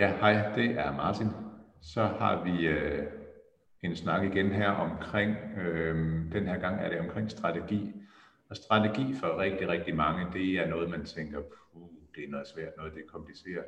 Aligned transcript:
Ja, 0.00 0.16
hej, 0.20 0.54
det 0.54 0.70
er 0.70 0.92
Martin. 0.92 1.26
Så 1.80 2.02
har 2.02 2.44
vi 2.44 2.66
øh, 2.66 3.06
en 3.82 3.96
snak 3.96 4.24
igen 4.24 4.52
her 4.52 4.70
omkring, 4.70 5.36
øh, 5.58 5.96
den 6.32 6.46
her 6.46 6.58
gang 6.58 6.80
er 6.80 6.88
det 6.88 7.00
omkring 7.00 7.30
strategi. 7.30 7.92
Og 8.50 8.56
strategi 8.56 9.14
for 9.14 9.38
rigtig, 9.38 9.68
rigtig 9.68 9.96
mange, 9.96 10.26
det 10.32 10.54
er 10.54 10.68
noget, 10.68 10.90
man 10.90 11.04
tænker, 11.04 11.40
puh, 11.40 11.88
det 12.14 12.24
er 12.24 12.30
noget 12.30 12.48
svært, 12.48 12.76
noget 12.76 12.94
det 12.94 13.02
er 13.06 13.12
kompliceret. 13.12 13.64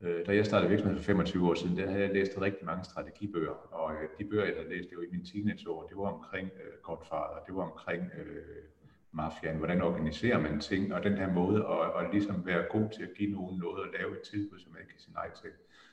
Øh, 0.00 0.26
da 0.26 0.34
jeg 0.34 0.46
startede 0.46 0.70
virksomhed 0.70 0.98
for 0.98 1.04
25 1.04 1.48
år 1.48 1.54
siden, 1.54 1.76
der 1.76 1.90
havde 1.90 2.02
jeg 2.02 2.12
læst 2.12 2.40
rigtig 2.40 2.66
mange 2.66 2.84
strategibøger, 2.84 3.74
og 3.74 3.92
øh, 3.92 4.08
de 4.18 4.24
bøger, 4.24 4.44
jeg 4.44 4.54
havde 4.56 4.68
læst, 4.68 4.90
det 4.90 4.98
var 4.98 5.04
i 5.04 5.10
mine 5.10 5.24
teenageår, 5.24 5.86
det 5.88 5.96
var 5.96 6.12
omkring 6.12 6.50
øh, 6.64 6.72
Godfather, 6.82 7.42
det 7.46 7.54
var 7.54 7.62
omkring 7.62 8.02
øh, 8.18 8.64
mafiaen, 9.14 9.56
hvordan 9.56 9.82
organiserer 9.82 10.40
man 10.40 10.60
ting, 10.60 10.94
og 10.94 11.04
den 11.04 11.16
her 11.16 11.32
måde 11.32 11.58
at, 11.58 12.04
at 12.04 12.12
ligesom 12.12 12.46
være 12.46 12.64
god 12.70 12.88
til 12.96 13.02
at 13.02 13.14
give 13.16 13.30
nogen 13.30 13.58
noget 13.58 13.80
og 13.80 13.88
lave 13.98 14.12
et 14.12 14.22
tilbud, 14.22 14.58
som 14.58 14.72
man 14.72 14.80
ikke 14.80 14.92
kan 14.92 15.00
sige 15.00 15.14
nej 15.14 15.30
til. 15.42 15.50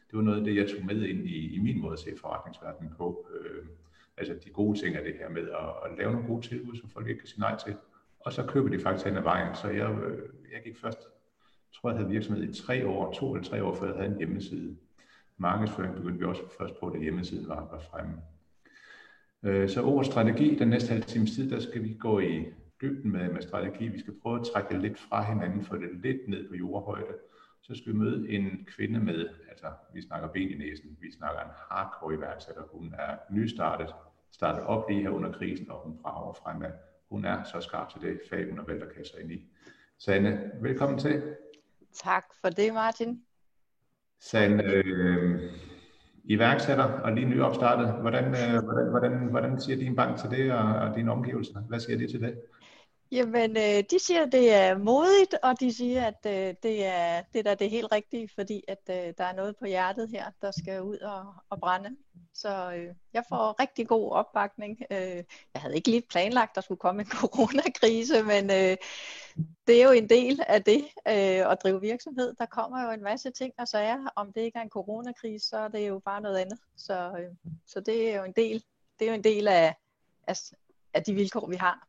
Det 0.07 0.17
var 0.17 0.21
noget 0.21 0.39
af 0.39 0.44
det, 0.44 0.55
jeg 0.55 0.67
tog 0.70 0.85
med 0.85 1.02
ind 1.03 1.27
i, 1.27 1.55
i 1.55 1.59
min 1.59 1.81
måde 1.81 1.94
at 1.94 1.99
se 1.99 2.11
forretningsverdenen 2.17 2.94
på. 2.97 3.27
Øh, 3.34 3.66
altså 4.17 4.34
de 4.45 4.49
gode 4.49 4.80
ting 4.80 4.95
er 4.95 5.03
det 5.03 5.16
her 5.20 5.30
med 5.30 5.49
at, 5.49 5.70
at 5.85 5.97
lave 5.97 6.11
nogle 6.11 6.27
gode 6.27 6.47
tilbud, 6.47 6.75
som 6.75 6.89
folk 6.89 7.07
ikke 7.07 7.20
kan 7.20 7.27
sige 7.27 7.39
nej 7.39 7.57
til, 7.66 7.75
og 8.20 8.34
så 8.34 8.45
køber 8.45 8.70
de 8.70 8.80
faktisk 8.80 9.05
hen 9.05 9.17
ad 9.17 9.22
vejen. 9.22 9.55
Så 9.55 9.67
jeg, 9.67 9.91
øh, 9.91 10.30
jeg 10.53 10.61
gik 10.63 10.77
først, 10.77 10.99
tror 11.73 11.89
jeg 11.89 11.97
havde 11.97 12.09
virksomhed 12.09 12.44
i 12.44 12.53
tre 12.53 12.88
år, 12.88 13.13
to 13.13 13.33
eller 13.33 13.49
tre 13.49 13.63
år, 13.63 13.75
før 13.75 13.85
jeg 13.88 13.95
havde 13.95 14.11
en 14.11 14.17
hjemmeside. 14.17 14.77
Markedsføring 15.38 15.95
begyndte 15.95 16.19
vi 16.19 16.25
også 16.25 16.41
først 16.58 16.80
på, 16.80 16.89
da 16.89 16.99
hjemmesiden 16.99 17.49
var, 17.49 17.67
var 17.72 17.80
fremme. 17.80 18.13
Øh, 19.44 19.69
så 19.69 19.81
over 19.81 20.03
strategi, 20.03 20.55
den 20.55 20.67
næste 20.67 20.89
halve 20.89 21.03
times 21.03 21.31
tid, 21.31 21.49
der 21.49 21.59
skal 21.59 21.83
vi 21.83 21.94
gå 21.99 22.19
i 22.19 22.45
dybden 22.81 23.12
med, 23.12 23.30
med 23.30 23.42
strategi. 23.42 23.88
Vi 23.88 24.00
skal 24.00 24.14
prøve 24.22 24.39
at 24.39 24.45
trække 24.53 24.69
det 24.69 24.81
lidt 24.81 25.00
fra 25.00 25.23
hinanden, 25.23 25.66
få 25.66 25.78
det 25.78 25.89
lidt 26.03 26.28
ned 26.28 26.50
på 26.50 26.56
jordhøjde. 26.56 27.14
Så 27.61 27.75
skal 27.75 27.94
vi 27.94 27.97
møde 27.97 28.30
en 28.30 28.67
kvinde 28.75 29.00
med, 29.00 29.30
altså 29.50 29.66
vi 29.94 30.02
snakker 30.02 30.28
ben 30.28 30.50
i 30.50 30.58
næsen, 30.58 30.97
vi 31.02 31.11
snakker 31.11 31.41
en 31.41 31.52
hardcore 31.69 32.14
iværksætter. 32.14 32.61
Hun 32.72 32.95
er 33.00 33.16
nystartet, 33.31 33.95
startet 34.31 34.64
op 34.64 34.89
lige 34.89 35.02
her 35.02 35.09
under 35.09 35.31
krisen, 35.31 35.72
og 35.72 35.81
hun 35.83 35.97
brager 36.02 36.33
fremad. 36.33 36.72
Hun 37.09 37.25
er 37.25 37.44
så 37.44 37.61
skarp 37.61 37.89
til 37.89 38.02
det 38.02 38.19
fag, 38.30 38.50
hun 38.50 38.58
har 38.58 38.66
valgt 38.66 38.84
at 38.84 38.95
kaste 38.95 39.13
sig 39.13 39.23
ind 39.23 39.31
i. 39.31 39.45
Sanne, 39.97 40.52
velkommen 40.61 41.00
til. 41.00 41.23
Tak 41.94 42.25
for 42.41 42.50
det, 42.50 42.73
Martin. 42.73 43.22
Sanne, 44.19 44.63
øh, 44.63 45.41
iværksætter 46.23 46.84
og 46.84 47.11
lige 47.11 47.30
nyopstartet. 47.30 48.02
Hvordan, 48.02 48.25
øh, 48.25 48.63
hvordan, 48.63 48.89
hvordan, 48.89 49.28
hvordan 49.30 49.59
siger 49.59 49.78
din 49.78 49.95
bank 49.95 50.17
til 50.17 50.30
det, 50.30 50.52
og, 50.52 50.63
og 50.63 50.95
dine 50.95 51.11
omgivelser? 51.11 51.59
Hvad 51.59 51.80
siger 51.80 51.97
de 51.97 52.08
til 52.08 52.22
det? 52.22 52.41
Jamen, 53.12 53.58
øh, 53.58 53.84
de 53.92 54.00
siger, 54.00 54.26
at 54.26 54.31
det 54.31 54.54
er 54.54 54.78
modigt, 54.78 55.34
og 55.44 55.59
de 55.59 55.73
siger, 55.73 56.08
at 56.08 56.26
øh, 56.26 56.56
det, 56.64 56.86
er, 56.86 57.22
det 57.34 57.48
er 57.48 57.56
det 57.56 57.70
helt 57.70 57.92
rigtige, 57.92 58.30
fordi 58.36 58.64
at 58.68 58.81
øh, 58.90 59.14
der 59.18 59.23
er 59.23 59.34
noget 59.34 59.56
på 59.58 59.66
hjertet 59.66 60.09
her, 60.09 60.31
der 60.42 60.52
skal 60.52 60.81
ud 60.81 60.98
og, 60.98 61.34
og 61.50 61.59
brænde. 61.59 61.98
Så 62.34 62.73
øh, 62.73 62.95
jeg 63.14 63.23
får 63.30 63.59
rigtig 63.59 63.88
god 63.88 64.12
opbakning. 64.12 64.78
Øh, 64.92 65.23
jeg 65.53 65.62
havde 65.62 65.76
ikke 65.76 65.90
lige 65.90 66.08
planlagt, 66.09 66.50
at 66.50 66.56
der 66.56 66.62
skulle 66.62 66.80
komme 66.80 67.02
en 67.02 67.08
coronakrise, 67.22 68.23
men 68.23 68.50
øh, 68.50 68.78
det 69.68 69.81
er 69.81 69.84
jo 69.84 69.92
en 69.92 70.09
del 70.09 70.40
af 70.48 70.64
det 70.64 70.84
øh, 71.08 71.52
at 71.52 71.58
drive 71.64 71.81
virksomhed. 71.81 72.34
Der 72.40 72.46
kommer 72.46 72.84
jo 72.84 72.92
en 72.92 73.03
masse 73.03 73.31
ting 73.31 73.53
og 73.58 73.68
sager. 73.68 74.08
Om 74.16 74.34
det 74.34 74.42
ikke 74.42 74.58
er 74.58 74.64
en 74.64 74.70
coronakrise, 74.70 75.48
så 75.48 75.58
er 75.58 75.68
det 75.68 75.88
jo 75.88 76.00
bare 76.00 76.22
noget 76.22 76.38
andet. 76.38 76.59
Så, 76.75 77.12
øh, 77.20 77.36
så 77.68 77.80
det 77.80 78.12
er 78.12 78.18
jo 78.18 78.23
en 78.23 78.34
del, 78.36 78.64
det 79.00 79.06
er 79.06 79.12
jo 79.12 79.16
en 79.16 79.23
del 79.23 79.48
af, 79.48 79.75
af, 80.28 80.38
af 80.94 81.03
de 81.03 81.14
vilkår, 81.14 81.48
vi 81.48 81.56
har. 81.56 81.88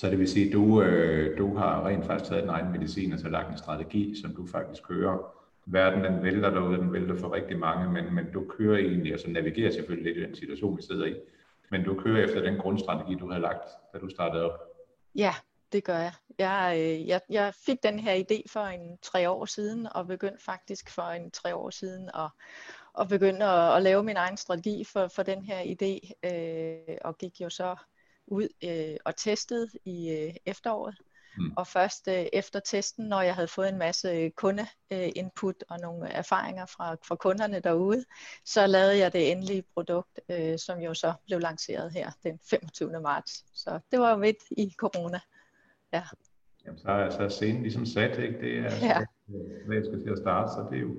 Så 0.00 0.10
det 0.10 0.18
vil 0.18 0.28
sige, 0.28 0.46
at 0.46 0.52
du, 0.52 0.82
øh, 0.82 1.38
du 1.38 1.56
har 1.56 1.86
rent 1.86 2.06
faktisk 2.06 2.30
taget 2.30 2.42
din 2.42 2.50
egen 2.50 2.72
medicin 2.72 3.12
og 3.12 3.18
så 3.18 3.28
lagt 3.28 3.50
en 3.52 3.58
strategi, 3.58 4.20
som 4.22 4.34
du 4.34 4.46
faktisk 4.46 4.82
kører. 4.82 5.34
Verden 5.66 6.04
den 6.04 6.22
vælter 6.22 6.50
derude, 6.50 6.78
den 6.78 6.92
vælter 6.92 7.16
for 7.16 7.32
rigtig 7.32 7.58
mange, 7.58 7.92
men, 7.92 8.14
men 8.14 8.32
du 8.32 8.44
kører 8.48 8.78
egentlig, 8.78 9.14
og 9.14 9.20
så 9.20 9.30
navigerer 9.30 9.72
selvfølgelig 9.72 10.12
lidt 10.12 10.24
i 10.24 10.26
den 10.26 10.34
situation, 10.34 10.76
vi 10.76 10.82
sidder 10.82 11.06
i, 11.06 11.14
men 11.70 11.84
du 11.84 11.94
kører 11.94 12.24
efter 12.24 12.40
den 12.40 12.58
grundstrategi, 12.58 13.14
du 13.14 13.28
havde 13.28 13.42
lagt, 13.42 13.68
da 13.92 13.98
du 13.98 14.08
startede 14.08 14.44
op. 14.44 14.58
Ja, 15.14 15.34
det 15.72 15.84
gør 15.84 15.98
jeg. 15.98 16.12
Jeg, 16.38 16.76
øh, 16.78 17.08
jeg, 17.08 17.20
jeg 17.30 17.54
fik 17.66 17.82
den 17.82 17.98
her 17.98 18.14
idé 18.14 18.42
for 18.52 18.60
en 18.60 18.98
tre 19.02 19.30
år 19.30 19.44
siden, 19.44 19.88
og 19.94 20.06
begyndte 20.06 20.44
faktisk 20.44 20.90
for 20.90 21.02
en 21.02 21.30
tre 21.30 21.54
år 21.54 21.70
siden 21.70 22.10
at, 22.14 22.30
at 23.00 23.08
begynde 23.08 23.44
at, 23.44 23.76
at 23.76 23.82
lave 23.82 24.02
min 24.02 24.16
egen 24.16 24.36
strategi 24.36 24.84
for, 24.84 25.08
for 25.08 25.22
den 25.22 25.44
her 25.44 25.60
idé, 25.60 26.12
øh, 26.34 26.96
og 27.04 27.18
gik 27.18 27.40
jo 27.40 27.50
så 27.50 27.76
ud 28.30 28.48
øh, 28.64 28.96
og 29.04 29.16
testede 29.16 29.68
i 29.84 30.10
øh, 30.10 30.34
efteråret. 30.46 30.96
Mm. 31.38 31.52
Og 31.56 31.66
først 31.66 32.08
øh, 32.08 32.26
efter 32.32 32.60
testen, 32.60 33.04
når 33.04 33.20
jeg 33.20 33.34
havde 33.34 33.48
fået 33.48 33.68
en 33.68 33.78
masse 33.78 34.28
kunde-input 34.28 35.54
øh, 35.60 35.66
og 35.68 35.78
nogle 35.80 36.08
erfaringer 36.08 36.66
fra, 36.66 36.94
fra 36.94 37.16
kunderne 37.16 37.60
derude, 37.60 38.04
så 38.44 38.66
lavede 38.66 38.98
jeg 38.98 39.12
det 39.12 39.32
endelige 39.32 39.64
produkt, 39.74 40.20
øh, 40.28 40.58
som 40.58 40.78
jo 40.78 40.94
så 40.94 41.12
blev 41.26 41.40
lanceret 41.40 41.92
her 41.92 42.10
den 42.22 42.38
25. 42.50 43.00
marts. 43.00 43.44
Så 43.54 43.80
det 43.90 44.00
var 44.00 44.10
jo 44.10 44.16
midt 44.16 44.36
i 44.50 44.74
corona. 44.78 45.20
Ja. 45.92 46.02
Jamen, 46.66 46.78
så 46.78 46.88
er, 46.88 47.10
så 47.10 47.22
er 47.22 47.28
scenen 47.28 47.62
ligesom 47.62 47.86
sat, 47.86 48.18
ikke? 48.18 48.40
Det 48.40 48.58
er, 48.58 48.86
ja. 48.86 49.04
hvad 49.66 49.76
jeg 49.76 49.84
skal 49.84 50.02
til 50.02 50.10
at 50.10 50.18
starte, 50.18 50.52
så 50.52 50.66
det 50.70 50.76
er 50.76 50.82
jo, 50.82 50.94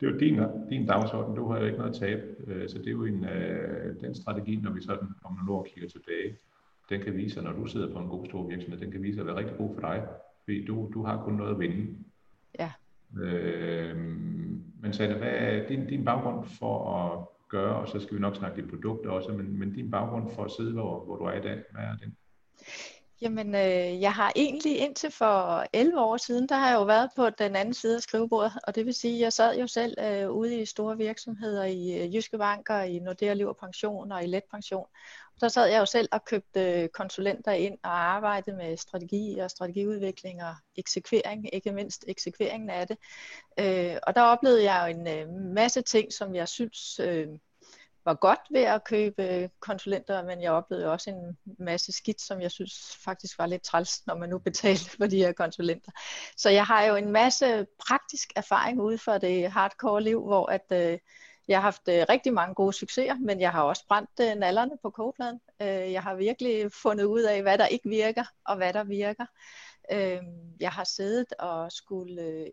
det 0.00 0.06
er 0.06 0.10
jo 0.10 0.18
din, 0.18 0.40
din 0.70 0.86
dagsorden, 0.86 1.36
du 1.36 1.50
har 1.50 1.58
jo 1.58 1.64
ikke 1.64 1.78
noget 1.78 1.94
at 1.94 2.00
tabe, 2.00 2.22
øh, 2.46 2.68
så 2.68 2.78
det 2.78 2.86
er 2.86 2.90
jo 2.90 3.04
en, 3.04 3.24
øh, 3.24 4.00
den 4.00 4.14
strategi, 4.14 4.56
når 4.56 4.72
vi 4.72 4.82
sådan 4.82 5.08
om 5.24 5.32
nogle 5.32 5.52
år 5.52 5.64
kigger 5.64 5.90
tilbage, 5.90 6.38
den 6.88 7.00
kan 7.00 7.16
vise 7.16 7.34
sig, 7.34 7.42
når 7.42 7.52
du 7.52 7.66
sidder 7.66 7.92
på 7.92 7.98
en 7.98 8.08
god 8.08 8.26
stor 8.26 8.48
virksomhed, 8.48 8.80
den 8.80 8.90
kan 8.90 9.02
vise 9.02 9.14
sig 9.14 9.20
at 9.20 9.26
være 9.26 9.36
rigtig 9.36 9.56
god 9.56 9.74
for 9.74 9.80
dig, 9.80 10.06
fordi 10.44 10.64
du, 10.64 10.90
du 10.94 11.04
har 11.04 11.24
kun 11.24 11.34
noget 11.34 11.54
at 11.54 11.60
vinde. 11.60 11.96
Ja. 12.58 12.72
Øh, 13.22 13.96
men 14.80 14.92
Sanne, 14.92 15.18
hvad 15.18 15.28
er 15.28 15.68
din, 15.68 15.86
din 15.86 16.04
baggrund 16.04 16.44
for 16.44 16.96
at 16.96 17.26
gøre, 17.48 17.76
og 17.76 17.88
så 17.88 18.00
skal 18.00 18.16
vi 18.16 18.20
nok 18.20 18.36
snakke 18.36 18.62
dit 18.62 18.70
produkt 18.70 19.06
også, 19.06 19.32
men, 19.32 19.58
men 19.58 19.72
din 19.72 19.90
baggrund 19.90 20.30
for 20.30 20.44
at 20.44 20.50
sidde, 20.50 20.72
hvor, 20.72 21.04
hvor 21.04 21.16
du 21.16 21.24
er 21.24 21.32
i 21.32 21.40
dag, 21.40 21.62
hvad 21.72 21.82
er 21.82 21.96
den? 21.96 22.16
Jamen, 23.20 23.54
øh, 23.54 24.00
jeg 24.00 24.12
har 24.12 24.32
egentlig 24.36 24.78
indtil 24.78 25.10
for 25.10 25.64
11 25.72 26.00
år 26.00 26.16
siden, 26.16 26.48
der 26.48 26.54
har 26.56 26.68
jeg 26.68 26.76
jo 26.76 26.84
været 26.84 27.10
på 27.16 27.30
den 27.30 27.56
anden 27.56 27.74
side 27.74 27.96
af 27.96 28.02
skrivebordet, 28.02 28.52
og 28.66 28.74
det 28.74 28.86
vil 28.86 28.94
sige, 28.94 29.14
at 29.14 29.20
jeg 29.20 29.32
sad 29.32 29.58
jo 29.58 29.66
selv 29.66 29.94
øh, 30.00 30.30
ude 30.30 30.60
i 30.60 30.66
store 30.66 30.96
virksomheder 30.96 31.64
i 31.64 31.92
øh, 31.98 32.14
Jyske 32.14 32.38
Banker, 32.38 32.80
i 32.80 32.98
Nordea 32.98 33.34
Liv 33.34 33.54
Pension 33.60 34.12
og 34.12 34.24
i 34.24 34.26
Let 34.26 34.42
Pension. 34.50 34.86
Der 35.40 35.48
sad 35.48 35.66
jeg 35.66 35.80
jo 35.80 35.86
selv 35.86 36.08
og 36.12 36.24
købte 36.24 36.82
øh, 36.82 36.88
konsulenter 36.88 37.52
ind 37.52 37.78
og 37.82 37.90
arbejdede 37.90 38.56
med 38.56 38.76
strategi 38.76 39.38
og 39.38 39.50
strategiudvikling 39.50 40.42
og 40.42 40.54
eksekvering, 40.76 41.54
ikke 41.54 41.72
mindst 41.72 42.04
eksekveringen 42.08 42.70
af 42.70 42.86
det. 42.86 42.96
Øh, 43.60 43.96
og 44.02 44.14
der 44.14 44.22
oplevede 44.22 44.72
jeg 44.72 44.82
jo 44.82 45.00
en 45.00 45.08
øh, 45.08 45.28
masse 45.54 45.82
ting, 45.82 46.12
som 46.12 46.34
jeg 46.34 46.48
synes 46.48 47.00
øh, 47.00 47.28
var 48.08 48.14
godt 48.14 48.40
ved 48.50 48.62
at 48.62 48.84
købe 48.84 49.50
konsulenter, 49.60 50.24
men 50.24 50.42
jeg 50.42 50.52
oplevede 50.52 50.92
også 50.92 51.10
en 51.10 51.38
masse 51.58 51.92
skidt, 51.92 52.20
som 52.20 52.40
jeg 52.40 52.50
synes 52.50 52.96
faktisk 53.04 53.38
var 53.38 53.46
lidt 53.46 53.62
træls, 53.62 54.06
når 54.06 54.14
man 54.14 54.28
nu 54.28 54.38
betalte 54.38 54.90
for 54.90 55.06
de 55.06 55.16
her 55.16 55.32
konsulenter. 55.32 55.92
Så 56.36 56.50
jeg 56.50 56.64
har 56.64 56.84
jo 56.84 56.96
en 56.96 57.12
masse 57.12 57.66
praktisk 57.88 58.32
erfaring 58.36 58.80
ude 58.80 58.98
for 58.98 59.18
det 59.18 59.52
hardcore 59.52 60.02
liv, 60.02 60.22
hvor 60.22 60.46
at 60.46 60.66
øh, 60.72 60.98
jeg 61.48 61.56
har 61.56 61.62
haft 61.62 61.88
øh, 61.88 62.06
rigtig 62.08 62.32
mange 62.32 62.54
gode 62.54 62.72
succeser, 62.72 63.14
men 63.14 63.40
jeg 63.40 63.52
har 63.52 63.62
også 63.62 63.84
brændt 63.88 64.10
øh, 64.20 64.34
nallerne 64.34 64.78
på 64.82 64.90
kogepladen. 64.90 65.40
Øh, 65.62 65.92
jeg 65.92 66.02
har 66.02 66.14
virkelig 66.14 66.72
fundet 66.72 67.04
ud 67.04 67.22
af, 67.22 67.42
hvad 67.42 67.58
der 67.58 67.66
ikke 67.66 67.88
virker, 67.88 68.24
og 68.44 68.56
hvad 68.56 68.72
der 68.72 68.84
virker. 68.84 69.26
Øh, 69.92 70.22
jeg 70.60 70.70
har 70.70 70.84
siddet 70.84 71.32
og 71.38 71.72
skulle 71.72 72.22
øh, 72.22 72.46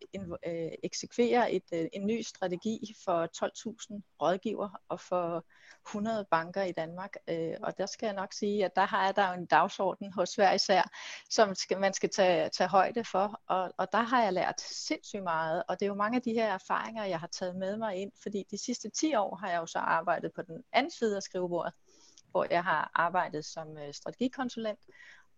øh, 0.47 0.71
eksekvere 0.83 1.51
et, 1.51 1.63
øh, 1.73 1.87
en 1.93 2.07
ny 2.07 2.21
strategi 2.21 2.95
for 3.05 3.25
12.000 3.25 4.01
rådgiver 4.21 4.69
og 4.89 4.99
for 4.99 5.45
100 5.87 6.25
banker 6.31 6.63
i 6.63 6.71
Danmark. 6.71 7.13
Øh, 7.29 7.53
og 7.63 7.77
der 7.77 7.85
skal 7.85 8.07
jeg 8.07 8.15
nok 8.15 8.33
sige, 8.33 8.65
at 8.65 8.75
der 8.75 8.85
har 8.85 9.05
jeg 9.05 9.15
der 9.15 9.31
en 9.31 9.45
dagsorden 9.45 10.13
hos 10.13 10.35
hver 10.35 10.53
især, 10.53 10.89
som 11.29 11.55
skal, 11.55 11.79
man 11.79 11.93
skal 11.93 12.09
tage, 12.09 12.49
tage 12.49 12.69
højde 12.69 13.03
for. 13.03 13.41
Og, 13.47 13.73
og 13.77 13.87
der 13.91 14.01
har 14.01 14.23
jeg 14.23 14.33
lært 14.33 14.61
sindssygt 14.61 15.23
meget. 15.23 15.63
Og 15.67 15.79
det 15.79 15.85
er 15.85 15.89
jo 15.89 15.95
mange 15.95 16.15
af 16.15 16.21
de 16.21 16.33
her 16.33 16.53
erfaringer, 16.53 17.03
jeg 17.03 17.19
har 17.19 17.27
taget 17.27 17.55
med 17.55 17.77
mig 17.77 17.95
ind, 17.95 18.11
fordi 18.23 18.45
de 18.51 18.57
sidste 18.57 18.89
10 18.89 19.15
år 19.15 19.35
har 19.35 19.49
jeg 19.49 19.57
jo 19.57 19.65
så 19.65 19.79
arbejdet 19.79 20.31
på 20.35 20.41
den 20.41 20.63
anden 20.73 20.91
side 20.91 21.15
af 21.15 21.23
skrivebordet 21.23 21.73
hvor 22.35 22.47
jeg 22.49 22.63
har 22.63 22.91
arbejdet 22.93 23.45
som 23.45 23.77
øh, 23.77 23.93
strategikonsulent, 23.93 24.79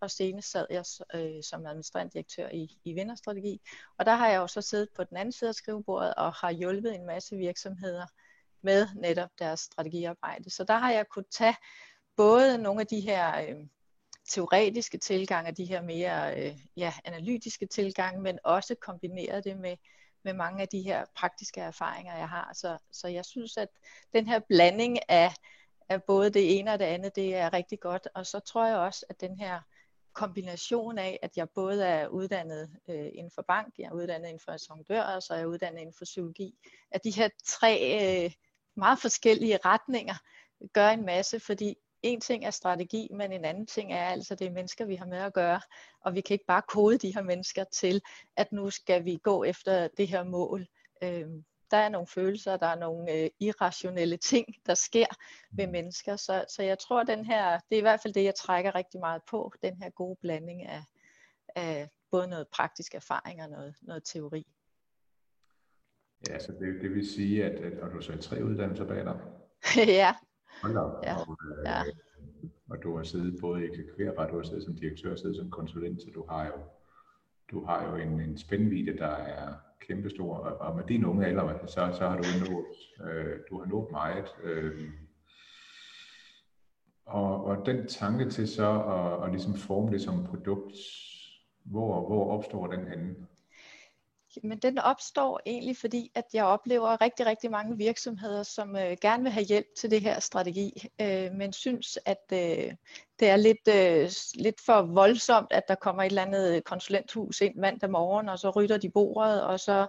og 0.01 0.11
senest 0.11 0.51
sad 0.51 0.67
jeg 0.69 0.83
øh, 1.13 1.43
som 1.43 1.65
administrerende 1.65 2.13
direktør 2.13 2.49
i, 2.49 2.79
i 2.83 2.93
Vinderstrategi. 2.93 3.61
Og 3.97 4.05
der 4.05 4.15
har 4.15 4.27
jeg 4.29 4.37
jo 4.37 4.47
så 4.47 4.61
siddet 4.61 4.89
på 4.95 5.03
den 5.03 5.17
anden 5.17 5.31
side 5.31 5.49
af 5.49 5.55
skrivebordet 5.55 6.13
og 6.15 6.33
har 6.33 6.51
hjulpet 6.51 6.95
en 6.95 7.05
masse 7.05 7.35
virksomheder 7.35 8.05
med 8.61 8.87
netop 8.95 9.29
deres 9.39 9.59
strategiarbejde. 9.59 10.49
Så 10.49 10.63
der 10.63 10.77
har 10.77 10.91
jeg 10.91 11.07
kunnet 11.09 11.29
tage 11.31 11.55
både 12.15 12.57
nogle 12.57 12.81
af 12.81 12.87
de 12.87 12.99
her 12.99 13.41
øh, 13.41 13.55
teoretiske 14.29 14.97
tilgange, 14.97 15.51
de 15.51 15.65
her 15.65 15.81
mere 15.81 16.41
øh, 16.41 16.57
ja, 16.77 16.93
analytiske 17.05 17.65
tilgange, 17.65 18.21
men 18.21 18.39
også 18.43 18.75
kombineret 18.75 19.43
det 19.43 19.57
med, 19.57 19.77
med 20.23 20.33
mange 20.33 20.61
af 20.61 20.67
de 20.67 20.81
her 20.81 21.05
praktiske 21.15 21.61
erfaringer, 21.61 22.17
jeg 22.17 22.29
har. 22.29 22.51
Så, 22.53 22.77
så 22.91 23.07
jeg 23.07 23.25
synes, 23.25 23.57
at 23.57 23.69
den 24.13 24.27
her 24.27 24.39
blanding 24.39 24.97
af, 25.09 25.33
af 25.89 26.03
både 26.03 26.29
det 26.29 26.59
ene 26.59 26.73
og 26.73 26.79
det 26.79 26.85
andet, 26.85 27.15
det 27.15 27.35
er 27.35 27.53
rigtig 27.53 27.79
godt. 27.79 28.07
Og 28.15 28.25
så 28.25 28.39
tror 28.39 28.65
jeg 28.65 28.77
også, 28.77 29.05
at 29.09 29.21
den 29.21 29.39
her 29.39 29.61
kombination 30.17 30.97
af, 30.97 31.19
at 31.21 31.37
jeg 31.37 31.49
både 31.49 31.85
er 31.85 32.07
uddannet 32.07 32.69
øh, 32.89 33.09
inden 33.13 33.31
for 33.35 33.41
bank, 33.41 33.73
jeg 33.77 33.85
er 33.85 33.91
uddannet 33.91 34.27
inden 34.27 34.43
for 34.45 34.57
sondør, 34.57 35.01
og 35.01 35.23
så 35.23 35.33
er 35.33 35.37
jeg 35.37 35.47
uddannet 35.47 35.79
inden 35.81 35.95
for 35.97 36.05
psykologi. 36.05 36.55
At 36.91 37.03
de 37.03 37.11
her 37.11 37.29
tre 37.45 37.73
øh, 38.25 38.31
meget 38.75 38.99
forskellige 38.99 39.59
retninger 39.65 40.15
gør 40.73 40.89
en 40.89 41.05
masse, 41.05 41.39
fordi 41.39 41.75
en 42.01 42.21
ting 42.21 42.45
er 42.45 42.51
strategi, 42.51 43.07
men 43.11 43.31
en 43.31 43.45
anden 43.45 43.67
ting 43.67 43.93
er 43.93 44.05
altså, 44.05 44.35
det 44.35 44.47
er 44.47 44.51
mennesker, 44.51 44.85
vi 44.85 44.95
har 44.95 45.05
med 45.05 45.17
at 45.17 45.33
gøre, 45.33 45.61
og 46.01 46.15
vi 46.15 46.21
kan 46.21 46.33
ikke 46.33 46.45
bare 46.45 46.61
kode 46.61 46.97
de 46.97 47.13
her 47.13 47.21
mennesker 47.21 47.63
til, 47.63 48.01
at 48.37 48.51
nu 48.51 48.69
skal 48.69 49.05
vi 49.05 49.19
gå 49.23 49.43
efter 49.43 49.87
det 49.97 50.07
her 50.07 50.23
mål. 50.23 50.67
Øh, 51.03 51.27
der 51.71 51.77
er 51.77 51.89
nogle 51.89 52.07
følelser, 52.07 52.57
der 52.57 52.67
er 52.67 52.79
nogle 52.79 53.13
øh, 53.13 53.29
irrationelle 53.39 54.17
ting, 54.17 54.47
der 54.65 54.73
sker 54.73 55.05
ved 55.51 55.65
mm. 55.65 55.71
mennesker. 55.71 56.15
Så, 56.15 56.45
så 56.49 56.63
jeg 56.63 56.79
tror, 56.79 57.03
den 57.03 57.25
her, 57.25 57.59
det 57.69 57.75
er 57.75 57.77
i 57.77 57.81
hvert 57.81 57.99
fald 58.03 58.13
det, 58.13 58.23
jeg 58.23 58.35
trækker 58.35 58.75
rigtig 58.75 58.99
meget 58.99 59.21
på, 59.29 59.53
den 59.61 59.81
her 59.81 59.89
gode 59.89 60.17
blanding 60.21 60.65
af, 60.65 60.83
af 61.55 61.89
både 62.11 62.27
noget 62.27 62.47
praktisk 62.47 62.95
erfaring 62.95 63.43
og 63.43 63.49
noget, 63.49 63.75
noget 63.81 64.03
teori. 64.03 64.47
Ja, 66.29 66.39
så 66.39 66.51
det, 66.51 66.81
det 66.81 66.91
vil 66.91 67.09
sige, 67.09 67.45
at, 67.45 67.51
at 67.51 67.79
og 67.79 67.91
du 67.91 68.01
så 68.01 68.17
tre 68.17 68.43
uddannelser 68.43 68.85
bag 68.85 69.05
dig? 69.05 69.19
ja. 70.01 70.15
Hold 70.61 70.77
op. 70.77 71.03
Ja. 71.03 71.15
Og, 71.15 71.37
øh, 71.57 71.65
ja. 71.65 71.81
og 72.69 72.83
du 72.83 72.97
har 72.97 73.03
siddet 73.03 73.41
både 73.41 73.61
i 73.61 73.65
eksekverbar, 73.65 74.27
du 74.29 74.35
har 74.35 74.43
siddet 74.43 74.63
som 74.63 74.75
direktør, 74.75 75.15
siddet 75.15 75.35
som 75.35 75.49
konsulent, 75.49 76.01
så 76.01 76.09
du 76.15 76.25
har 76.29 76.45
jo, 76.45 76.53
du 77.51 77.65
har 77.65 77.89
jo 77.89 77.95
en, 77.95 78.21
en 78.21 78.37
spændvidde, 78.37 78.97
der 78.97 79.07
er 79.07 79.53
kæmpestor, 79.87 80.35
og, 80.35 80.57
og 80.57 80.75
med 80.75 80.83
din 80.83 81.05
unge 81.05 81.25
alder, 81.25 81.65
så, 81.67 81.93
så 81.97 82.07
har 82.07 82.17
du 82.17 82.23
nået, 82.49 82.65
øh, 83.11 83.39
du 83.49 83.59
har 83.59 83.65
nået 83.65 83.91
meget. 83.91 84.25
Øh, 84.43 84.89
og, 87.05 87.45
og 87.45 87.65
den 87.65 87.87
tanke 87.87 88.29
til 88.29 88.47
så 88.47 88.81
at, 88.81 89.23
at 89.25 89.31
ligesom 89.31 89.53
forme 89.53 89.91
det 89.91 90.01
som 90.01 90.25
produkt, 90.25 90.73
hvor, 91.63 92.07
hvor 92.07 92.31
opstår 92.37 92.67
den 92.67 92.87
henne? 92.87 93.15
Men 94.43 94.59
den 94.59 94.79
opstår 94.79 95.41
egentlig, 95.45 95.77
fordi 95.77 96.11
at 96.15 96.23
jeg 96.33 96.45
oplever 96.45 97.01
rigtig, 97.01 97.25
rigtig 97.25 97.51
mange 97.51 97.77
virksomheder, 97.77 98.43
som 98.43 98.75
øh, 98.75 98.97
gerne 99.01 99.23
vil 99.23 99.31
have 99.31 99.45
hjælp 99.45 99.67
til 99.77 99.91
det 99.91 100.01
her 100.01 100.19
strategi, 100.19 100.87
øh, 101.01 101.31
men 101.31 101.53
synes, 101.53 101.99
at 102.05 102.23
øh, 102.33 102.73
det 103.19 103.29
er 103.29 103.35
lidt, 103.35 103.67
øh, 103.69 104.09
lidt 104.35 104.61
for 104.65 104.81
voldsomt, 104.81 105.47
at 105.51 105.63
der 105.67 105.75
kommer 105.75 106.03
et 106.03 106.07
eller 106.07 106.21
andet 106.21 106.63
konsulenthus 106.63 107.41
ind 107.41 107.55
mandag 107.55 107.89
morgen, 107.89 108.29
og 108.29 108.39
så 108.39 108.49
rytter 108.49 108.77
de 108.77 108.89
bordet, 108.89 109.43
og 109.43 109.59
så 109.59 109.87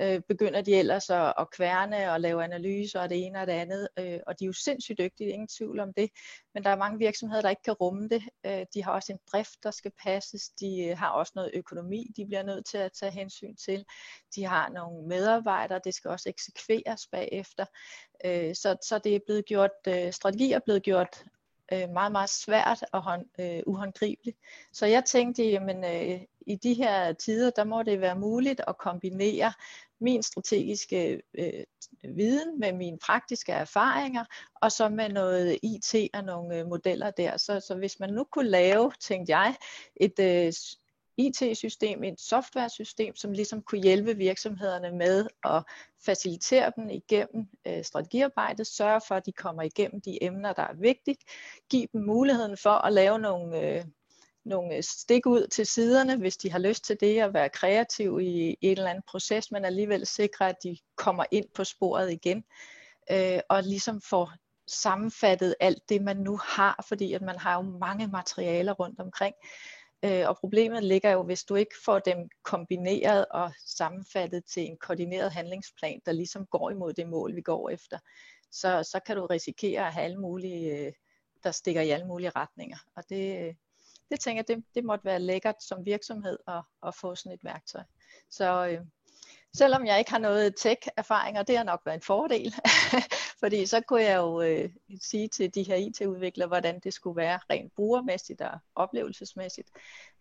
øh, 0.00 0.20
begynder 0.28 0.60
de 0.60 0.74
ellers 0.74 1.10
at, 1.10 1.34
at 1.38 1.50
kværne 1.50 2.12
og 2.12 2.20
lave 2.20 2.44
analyser 2.44 3.00
og 3.00 3.10
det 3.10 3.26
ene 3.26 3.40
og 3.40 3.46
det 3.46 3.52
andet. 3.52 3.88
Øh, 3.98 4.20
og 4.26 4.38
de 4.38 4.44
er 4.44 4.46
jo 4.46 4.52
sindssygt 4.52 4.98
dygtige, 4.98 5.30
ingen 5.30 5.48
tvivl 5.48 5.80
om 5.80 5.92
det. 5.92 6.10
Men 6.54 6.64
der 6.64 6.70
er 6.70 6.76
mange 6.76 6.98
virksomheder, 6.98 7.42
der 7.42 7.50
ikke 7.50 7.62
kan 7.62 7.74
rumme 7.74 8.08
det. 8.08 8.22
Øh, 8.46 8.66
de 8.74 8.84
har 8.84 8.92
også 8.92 9.12
en 9.12 9.18
drift, 9.32 9.62
der 9.62 9.70
skal 9.70 9.92
passes. 10.02 10.48
De 10.48 10.84
øh, 10.84 10.98
har 10.98 11.08
også 11.08 11.32
noget 11.34 11.50
økonomi, 11.54 12.12
de 12.16 12.26
bliver 12.26 12.42
nødt 12.42 12.66
til 12.66 12.78
at 12.78 12.92
tage 12.92 13.12
hensyn 13.12 13.56
til. 13.56 13.84
De 14.34 14.44
har 14.44 14.68
nogle 14.68 15.08
medarbejdere, 15.08 15.80
det 15.84 15.94
skal 15.94 16.10
også 16.10 16.28
eksekveres 16.28 17.06
bagefter. 17.12 17.64
Øh, 18.24 18.54
så, 18.54 18.76
så 18.82 19.00
det 19.04 19.14
er 19.14 19.20
blevet 19.26 19.44
gjort, 19.44 19.70
øh, 19.88 20.12
strategi 20.12 20.52
er 20.52 20.60
blevet 20.64 20.82
gjort 20.82 21.24
øh, 21.72 21.90
meget, 21.90 22.12
meget 22.12 22.30
svært 22.30 22.84
og 22.92 23.02
hånd, 23.02 23.26
øh, 23.40 23.62
uhåndgribeligt. 23.66 24.38
Så 24.72 24.86
jeg 24.86 25.04
tænkte, 25.04 25.42
jamen, 25.42 25.84
øh, 25.84 26.20
i 26.46 26.56
de 26.56 26.74
her 26.74 27.12
tider, 27.12 27.50
der 27.50 27.64
må 27.64 27.82
det 27.82 28.00
være 28.00 28.18
muligt 28.18 28.60
at 28.68 28.78
kombinere 28.78 29.52
min 30.00 30.22
strategiske 30.22 31.22
øh, 31.38 31.64
viden 32.16 32.60
med 32.60 32.72
mine 32.72 32.98
praktiske 32.98 33.52
erfaringer, 33.52 34.24
og 34.54 34.72
så 34.72 34.88
med 34.88 35.08
noget 35.08 35.58
IT 35.62 35.94
og 36.14 36.24
nogle 36.24 36.58
øh, 36.58 36.66
modeller 36.66 37.10
der. 37.10 37.36
Så, 37.36 37.60
så 37.60 37.74
hvis 37.74 38.00
man 38.00 38.10
nu 38.10 38.24
kunne 38.24 38.50
lave, 38.50 38.92
tænkte 39.00 39.36
jeg, 39.36 39.56
et 39.96 40.18
øh, 40.20 40.52
IT-system, 41.16 42.04
et 42.04 42.20
software-system, 42.20 43.16
som 43.16 43.32
ligesom 43.32 43.62
kunne 43.62 43.82
hjælpe 43.82 44.16
virksomhederne 44.16 44.92
med 44.92 45.26
at 45.44 45.62
facilitere 46.04 46.72
dem 46.76 46.88
igennem 46.90 47.46
øh, 47.66 47.84
strategiarbejdet, 47.84 48.66
sørge 48.66 49.00
for, 49.08 49.14
at 49.14 49.26
de 49.26 49.32
kommer 49.32 49.62
igennem 49.62 50.00
de 50.00 50.24
emner, 50.24 50.52
der 50.52 50.62
er 50.62 50.74
vigtige, 50.74 51.16
give 51.70 51.86
dem 51.92 52.00
muligheden 52.00 52.56
for 52.56 52.70
at 52.70 52.92
lave 52.92 53.18
nogle, 53.18 53.60
øh, 53.60 53.84
nogle 54.44 54.76
øh, 54.76 54.82
stik 54.82 55.26
ud 55.26 55.46
til 55.46 55.66
siderne, 55.66 56.16
hvis 56.16 56.36
de 56.36 56.50
har 56.50 56.58
lyst 56.58 56.84
til 56.84 56.96
det, 57.00 57.20
at 57.20 57.34
være 57.34 57.48
kreativ 57.48 58.20
i, 58.22 58.56
en 58.60 58.78
eller 58.78 58.90
anden 58.90 59.04
proces, 59.08 59.50
men 59.50 59.64
alligevel 59.64 60.06
sikre, 60.06 60.48
at 60.48 60.56
de 60.62 60.78
kommer 60.96 61.24
ind 61.30 61.46
på 61.54 61.64
sporet 61.64 62.12
igen, 62.12 62.44
øh, 63.10 63.40
og 63.48 63.62
ligesom 63.62 64.00
får 64.00 64.32
sammenfattet 64.66 65.54
alt 65.60 65.88
det, 65.88 66.02
man 66.02 66.16
nu 66.16 66.38
har, 66.44 66.84
fordi 66.88 67.12
at 67.12 67.22
man 67.22 67.38
har 67.38 67.54
jo 67.54 67.62
mange 67.62 68.08
materialer 68.08 68.72
rundt 68.72 69.00
omkring, 69.00 69.34
Øh, 70.04 70.28
og 70.28 70.36
problemet 70.36 70.84
ligger 70.84 71.10
jo, 71.10 71.22
hvis 71.22 71.44
du 71.44 71.54
ikke 71.54 71.74
får 71.84 71.98
dem 71.98 72.28
kombineret 72.42 73.26
og 73.30 73.52
sammenfattet 73.66 74.44
til 74.44 74.62
en 74.62 74.76
koordineret 74.76 75.32
handlingsplan, 75.32 76.00
der 76.06 76.12
ligesom 76.12 76.46
går 76.46 76.70
imod 76.70 76.92
det 76.92 77.08
mål, 77.08 77.36
vi 77.36 77.40
går 77.40 77.70
efter, 77.70 77.98
så, 78.50 78.82
så 78.82 79.00
kan 79.06 79.16
du 79.16 79.26
risikere 79.26 79.86
at 79.86 79.92
have 79.92 80.04
alle 80.04 80.20
mulige, 80.20 80.86
øh, 80.86 80.92
der 81.44 81.50
stikker 81.50 81.80
i 81.80 81.90
alle 81.90 82.06
mulige 82.06 82.30
retninger. 82.30 82.76
Og 82.96 83.04
det, 83.08 83.48
øh, 83.48 83.54
det 84.10 84.20
tænker 84.20 84.44
jeg, 84.48 84.56
det, 84.56 84.64
det 84.74 84.84
måtte 84.84 85.04
være 85.04 85.18
lækkert 85.18 85.62
som 85.62 85.86
virksomhed 85.86 86.38
at, 86.48 86.62
at 86.86 86.94
få 86.94 87.14
sådan 87.14 87.32
et 87.32 87.44
værktøj. 87.44 87.82
Så 88.30 88.66
øh, 88.66 88.86
selvom 89.56 89.86
jeg 89.86 89.98
ikke 89.98 90.10
har 90.10 90.18
noget 90.18 90.54
tech-erfaring, 90.56 91.38
og 91.38 91.48
det 91.48 91.56
har 91.56 91.64
nok 91.64 91.80
været 91.84 91.96
en 91.96 92.02
fordel, 92.02 92.54
fordi 93.42 93.66
så 93.66 93.80
kunne 93.80 94.02
jeg 94.02 94.16
jo 94.16 94.42
øh, 94.42 94.70
sige 95.02 95.28
til 95.28 95.54
de 95.54 95.62
her 95.62 95.76
IT-udviklere, 95.76 96.48
hvordan 96.48 96.80
det 96.80 96.94
skulle 96.94 97.16
være 97.16 97.40
rent 97.50 97.74
brugermæssigt 97.74 98.40
og 98.40 98.58
oplevelsesmæssigt, 98.74 99.70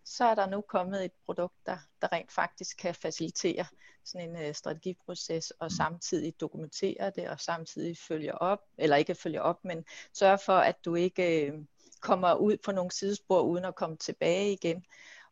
så 0.06 0.26
er 0.26 0.36
der 0.36 0.50
nu 0.50 0.62
kommet 0.62 1.06
et 1.06 1.12
produkt, 1.26 1.56
der, 1.66 1.78
der 2.02 2.14
rent 2.14 2.32
faktisk 2.32 2.78
kan 2.78 2.96
facilitere 2.96 3.66
sådan 4.04 4.30
en 4.30 4.42
øh, 4.42 4.54
strategiproces 4.54 5.52
og 5.52 5.72
samtidig 5.72 6.34
dokumentere 6.40 7.12
det 7.16 7.30
og 7.30 7.40
samtidig 7.40 7.98
følge 7.98 8.42
op, 8.42 8.60
eller 8.78 8.96
ikke 8.96 9.16
følge 9.16 9.42
op, 9.42 9.66
men 9.66 9.86
sørge 10.14 10.38
for, 10.46 10.58
at 10.58 10.86
du 10.86 10.96
ikke 10.96 11.46
øh, 11.46 11.60
kommer 12.00 12.34
ud 12.34 12.58
på 12.66 12.72
nogle 12.72 12.92
sidespor 12.92 13.42
uden 13.42 13.66
at 13.66 13.76
komme 13.76 13.98
tilbage 13.98 14.54
igen, 14.54 14.86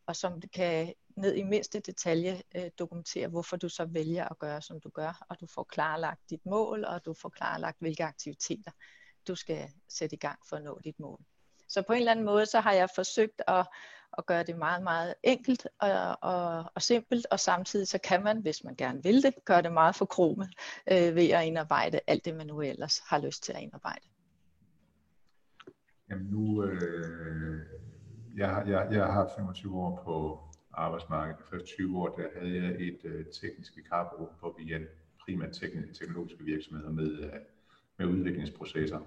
og 0.06 0.16
som 0.16 0.40
kan 0.40 0.94
ned 1.16 1.34
i 1.34 1.42
mindste 1.42 1.80
detalje 1.80 2.42
øh, 2.56 2.70
dokumentere, 2.78 3.28
hvorfor 3.28 3.56
du 3.56 3.68
så 3.68 3.84
vælger 3.84 4.28
at 4.28 4.38
gøre, 4.38 4.62
som 4.62 4.80
du 4.80 4.88
gør, 4.88 5.26
og 5.28 5.40
du 5.40 5.46
får 5.46 5.62
klarlagt 5.62 6.30
dit 6.30 6.46
mål, 6.46 6.84
og 6.84 7.04
du 7.04 7.14
får 7.14 7.28
klarlagt, 7.28 7.76
hvilke 7.80 8.04
aktiviteter 8.04 8.70
du 9.28 9.34
skal 9.34 9.70
sætte 9.88 10.16
i 10.16 10.18
gang 10.18 10.38
for 10.48 10.56
at 10.56 10.62
nå 10.62 10.80
dit 10.84 11.00
mål. 11.00 11.20
Så 11.68 11.82
på 11.82 11.92
en 11.92 11.98
eller 11.98 12.12
anden 12.12 12.24
måde, 12.24 12.46
så 12.46 12.60
har 12.60 12.72
jeg 12.72 12.88
forsøgt 12.94 13.42
at, 13.46 13.66
at 14.18 14.26
gøre 14.26 14.42
det 14.42 14.56
meget, 14.56 14.82
meget 14.82 15.14
enkelt 15.22 15.66
og, 15.80 16.18
og, 16.22 16.64
og 16.74 16.82
simpelt, 16.82 17.26
og 17.30 17.40
samtidig 17.40 17.88
så 17.88 17.98
kan 17.98 18.22
man, 18.22 18.38
hvis 18.38 18.64
man 18.64 18.76
gerne 18.76 19.02
vil 19.02 19.22
det, 19.22 19.34
gøre 19.44 19.62
det 19.62 19.72
meget 19.72 19.94
for 19.94 20.04
kromet 20.04 20.48
øh, 20.90 21.14
ved 21.14 21.30
at 21.30 21.44
indarbejde 21.44 22.00
alt 22.06 22.24
det, 22.24 22.34
man 22.34 22.46
nu 22.46 22.60
ellers 22.60 22.98
har 22.98 23.18
lyst 23.18 23.42
til 23.42 23.52
at 23.52 23.62
indarbejde. 23.62 24.08
Jamen 26.10 26.26
nu, 26.26 26.64
øh, 26.64 27.60
jeg, 28.36 28.64
jeg, 28.66 28.88
jeg 28.92 29.06
har 29.06 29.30
25 29.36 29.76
år 29.76 30.02
på 30.04 30.38
arbejdsmarkedet. 30.72 31.38
De 31.38 31.44
første 31.50 31.66
20 31.66 31.98
år, 31.98 32.08
der 32.16 32.40
havde 32.40 32.54
jeg 32.56 32.88
et 32.88 33.00
øh, 33.04 33.24
teknisk 33.26 33.76
vikarbureau, 33.76 34.28
hvor 34.40 34.54
vi 34.58 34.64
hjalp 34.64 34.90
primært 35.24 35.52
teknologiske 35.94 36.44
virksomheder 36.44 36.90
med, 36.90 37.10
øh, 37.24 37.32
med 37.98 38.06
udviklingsprocesser. 38.06 39.00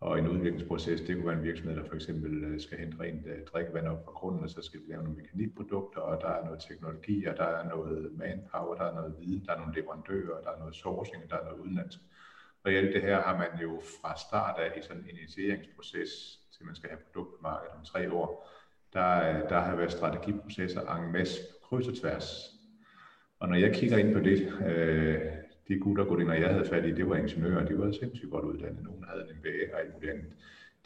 Og 0.00 0.18
en 0.18 0.28
udviklingsproces, 0.28 1.00
det 1.00 1.16
kunne 1.16 1.26
være 1.26 1.38
en 1.38 1.44
virksomhed, 1.44 1.76
der 1.76 1.84
for 1.84 1.94
eksempel 1.94 2.44
øh, 2.44 2.60
skal 2.60 2.78
hente 2.78 3.00
rent 3.00 3.26
øh, 3.26 3.44
drikkevand 3.52 3.86
op 3.86 4.04
fra 4.04 4.12
grunden, 4.12 4.42
og 4.44 4.50
så 4.50 4.62
skal 4.62 4.80
vi 4.80 4.92
lave 4.92 5.02
nogle 5.02 5.18
mekanikprodukter, 5.18 6.00
og 6.00 6.20
der 6.20 6.28
er 6.28 6.44
noget 6.44 6.60
teknologi, 6.68 7.24
og 7.24 7.36
der 7.36 7.44
er 7.44 7.68
noget 7.68 8.12
manpower, 8.18 8.74
der 8.74 8.84
er 8.84 8.94
noget 8.94 9.14
viden, 9.20 9.44
der 9.46 9.52
er 9.52 9.58
nogle 9.58 9.74
leverandører, 9.74 10.40
der 10.40 10.50
er 10.50 10.58
noget 10.58 10.74
sourcing, 10.74 11.30
der 11.30 11.36
er 11.36 11.44
noget 11.44 11.60
udenlandsk. 11.60 11.98
Alt 12.64 12.94
det 12.94 13.02
her 13.02 13.22
har 13.22 13.38
man 13.38 13.62
jo 13.62 13.80
fra 14.00 14.18
start 14.18 14.60
af 14.60 14.78
i 14.78 14.82
sådan 14.82 15.02
en 15.02 15.16
initieringsproces, 15.18 16.40
til 16.56 16.66
man 16.66 16.74
skal 16.74 16.90
have 16.90 17.00
produkt 17.00 17.30
på 17.30 17.42
markedet 17.42 17.74
om 17.78 17.84
tre 17.84 18.12
år, 18.12 18.48
der, 18.92 19.48
der 19.48 19.60
har 19.60 19.76
været 19.76 19.92
strategiprocesser 19.92 20.80
en 20.96 21.12
masse 21.12 21.40
kryds 21.62 21.88
og 21.88 21.96
tværs. 21.96 22.50
Og 23.38 23.48
når 23.48 23.56
jeg 23.56 23.74
kigger 23.74 23.96
ind 23.96 24.14
på 24.14 24.20
det, 24.20 24.52
øh, 24.66 25.20
de 25.68 25.78
gutter 25.78 26.04
når 26.24 26.32
jeg 26.32 26.48
havde 26.54 26.68
fat 26.68 26.84
i, 26.84 26.90
det 26.90 27.08
var 27.08 27.16
ingeniører, 27.16 27.66
de 27.66 27.78
var 27.78 27.92
sindssygt 27.92 28.30
godt 28.30 28.44
uddannet. 28.44 28.82
Nogle 28.82 29.06
havde 29.06 29.26
en 29.30 29.36
MBA 29.36 29.74
og 29.74 29.80
alt 29.80 29.94
muligt 29.94 30.12
andet. 30.12 30.32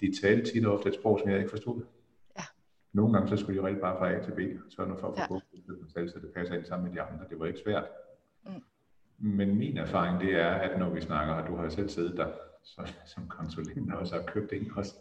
De 0.00 0.20
talte 0.20 0.52
tit 0.52 0.66
og 0.66 0.74
ofte 0.74 0.88
et 0.88 0.94
sprog, 0.94 1.18
som 1.20 1.30
jeg 1.30 1.38
ikke 1.38 1.50
forstod. 1.50 1.82
Ja. 2.38 2.42
Nogle 2.92 3.12
gange 3.12 3.28
så 3.28 3.36
skulle 3.36 3.62
de 3.62 3.68
jo 3.68 3.80
bare 3.80 3.98
fra 3.98 4.12
A 4.12 4.24
til 4.24 4.32
B, 4.32 4.40
så 4.70 4.84
når 4.84 4.96
for 4.96 5.08
at 5.12 5.28
få 5.28 5.42
ja. 5.96 6.08
så 6.08 6.18
det 6.18 6.30
passer 6.34 6.54
ind 6.54 6.64
sammen 6.64 6.88
med 6.88 6.96
de 6.96 7.02
andre. 7.02 7.24
Det 7.30 7.38
var 7.40 7.46
ikke 7.46 7.58
svært. 7.58 7.84
Men 9.18 9.56
min 9.56 9.76
erfaring 9.76 10.20
det 10.20 10.34
er, 10.34 10.50
at 10.50 10.78
når 10.78 10.90
vi 10.90 11.00
snakker, 11.00 11.34
og 11.34 11.48
du 11.48 11.56
har 11.56 11.68
selv 11.68 11.88
siddet 11.88 12.16
der 12.16 12.32
så, 12.62 12.92
som 13.06 13.28
konsulent 13.28 13.92
og 13.92 13.98
også 13.98 14.14
har 14.14 14.22
købt 14.22 14.52
ind 14.52 14.70
også, 14.70 14.94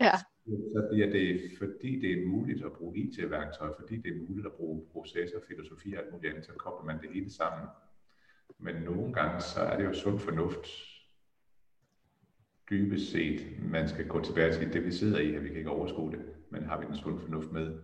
ja 0.00 0.12
så 0.46 0.88
bliver 0.90 1.10
det, 1.10 1.40
fordi 1.58 2.00
det 2.00 2.12
er 2.12 2.26
muligt 2.26 2.64
at 2.64 2.72
bruge 2.72 2.96
IT-værktøj, 2.96 3.72
fordi 3.78 3.96
det 3.96 4.12
er 4.12 4.28
muligt 4.28 4.46
at 4.46 4.52
bruge 4.52 4.86
processer, 4.92 5.38
filosofi 5.48 5.94
og 5.94 6.02
alt 6.02 6.12
muligt 6.12 6.30
andet, 6.30 6.46
så 6.46 6.52
kobler 6.52 6.86
man 6.92 7.02
det 7.02 7.10
hele 7.14 7.30
sammen. 7.30 7.68
Men 8.58 8.74
nogle 8.74 9.12
gange, 9.12 9.40
så 9.40 9.60
er 9.60 9.76
det 9.76 9.84
jo 9.84 9.92
sund 9.92 10.18
fornuft 10.18 10.66
dybest 12.70 13.10
set, 13.10 13.40
man 13.70 13.88
skal 13.88 14.08
gå 14.08 14.20
tilbage 14.20 14.52
til 14.52 14.72
det, 14.72 14.84
vi 14.84 14.92
sidder 14.92 15.18
i, 15.18 15.34
at 15.34 15.42
vi 15.42 15.48
kan 15.48 15.56
ikke 15.56 15.70
overskue 15.70 16.12
det, 16.12 16.20
men 16.50 16.64
har 16.64 16.80
vi 16.80 16.86
den 16.86 16.96
sund 16.96 17.20
fornuft 17.20 17.52
med. 17.52 17.78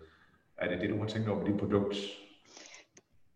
Er 0.56 0.68
det 0.68 0.80
det, 0.80 0.90
du 0.90 0.99
har 0.99 1.06
tænkt 1.06 1.28
over 1.28 1.42
med 1.42 1.52
dit 1.52 1.60
produkt? 1.60 1.96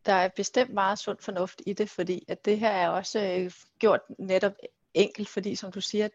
Der 0.07 0.13
er 0.13 0.29
bestemt 0.29 0.75
meget 0.75 0.99
sund 0.99 1.19
fornuft 1.21 1.63
i 1.67 1.73
det, 1.73 1.91
fordi 1.91 2.25
at 2.29 2.45
det 2.45 2.59
her 2.59 2.71
er 2.71 2.89
også 2.89 3.21
øh, 3.21 3.53
gjort 3.79 4.01
netop 4.19 4.53
enkelt, 4.95 5.29
fordi 5.29 5.55
som 5.55 5.73
du 5.73 5.81
siger, 5.81 6.09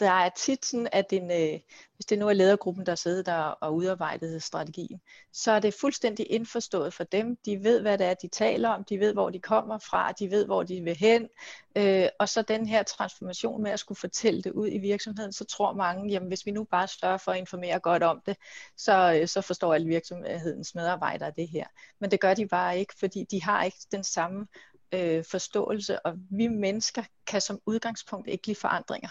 der 0.00 0.10
er 0.10 0.28
tit 0.36 0.64
sådan, 0.64 0.88
at 0.92 1.12
en, 1.12 1.30
øh, 1.30 1.60
hvis 1.94 2.06
det 2.08 2.18
nu 2.18 2.28
er 2.28 2.32
ledergruppen, 2.32 2.86
der 2.86 2.94
sidder 2.94 3.22
der 3.22 3.38
og 3.38 3.74
udarbejder 3.74 4.38
strategien, 4.38 5.00
så 5.32 5.52
er 5.52 5.60
det 5.60 5.74
fuldstændig 5.74 6.30
indforstået 6.30 6.94
for 6.94 7.04
dem. 7.04 7.36
De 7.36 7.64
ved, 7.64 7.80
hvad 7.80 7.98
det 7.98 8.06
er, 8.06 8.14
de 8.14 8.28
taler 8.28 8.68
om, 8.68 8.84
de 8.84 9.00
ved, 9.00 9.12
hvor 9.12 9.30
de 9.30 9.40
kommer 9.40 9.78
fra, 9.78 10.12
de 10.12 10.30
ved, 10.30 10.44
hvor 10.44 10.62
de 10.62 10.80
vil 10.80 10.96
hen. 10.96 11.28
Øh, 11.76 12.08
og 12.18 12.28
så 12.28 12.42
den 12.42 12.66
her 12.66 12.82
transformation 12.82 13.62
med 13.62 13.70
at 13.70 13.80
skulle 13.80 13.98
fortælle 13.98 14.42
det 14.42 14.52
ud 14.52 14.68
i 14.68 14.78
virksomheden, 14.78 15.32
så 15.32 15.44
tror 15.44 15.72
mange, 15.72 16.10
jamen 16.10 16.28
hvis 16.28 16.46
vi 16.46 16.50
nu 16.50 16.64
bare 16.64 16.88
sørger 16.88 17.16
for 17.18 17.32
at 17.32 17.38
informere 17.38 17.78
godt 17.78 18.02
om 18.02 18.22
det, 18.26 18.36
så, 18.76 19.18
øh, 19.20 19.28
så 19.28 19.40
forstår 19.40 19.74
alle 19.74 19.86
virksomhedens 19.86 20.74
medarbejdere 20.74 21.32
det 21.36 21.48
her. 21.48 21.66
Men 21.98 22.10
det 22.10 22.20
gør 22.20 22.34
de 22.34 22.46
bare 22.46 22.78
ikke, 22.78 22.94
fordi 22.98 23.24
de 23.30 23.42
har 23.42 23.64
ikke 23.64 23.78
den 23.92 24.04
samme 24.04 24.46
øh, 24.92 25.24
forståelse, 25.24 26.06
og 26.06 26.14
vi 26.30 26.48
mennesker 26.48 27.02
kan 27.26 27.40
som 27.40 27.60
udgangspunkt 27.66 28.28
ikke 28.28 28.46
lide 28.46 28.60
forandringer. 28.60 29.08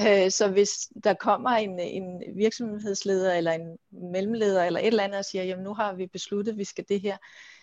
Øh, 0.00 0.30
så 0.30 0.48
hvis 0.48 0.88
der 1.04 1.14
kommer 1.14 1.50
en, 1.50 1.80
en 1.80 2.22
virksomhedsleder 2.36 3.34
eller 3.34 3.52
en 3.52 3.78
mellemleder 3.90 4.64
eller 4.64 4.80
et 4.80 4.86
eller 4.86 5.04
andet 5.04 5.18
og 5.18 5.24
siger, 5.24 5.44
jamen 5.44 5.64
nu 5.64 5.74
har 5.74 5.94
vi 5.94 6.06
besluttet, 6.06 6.52
at 6.52 6.58
vi 6.58 6.64
skal 6.64 6.84
det 6.88 7.00
her, 7.00 7.16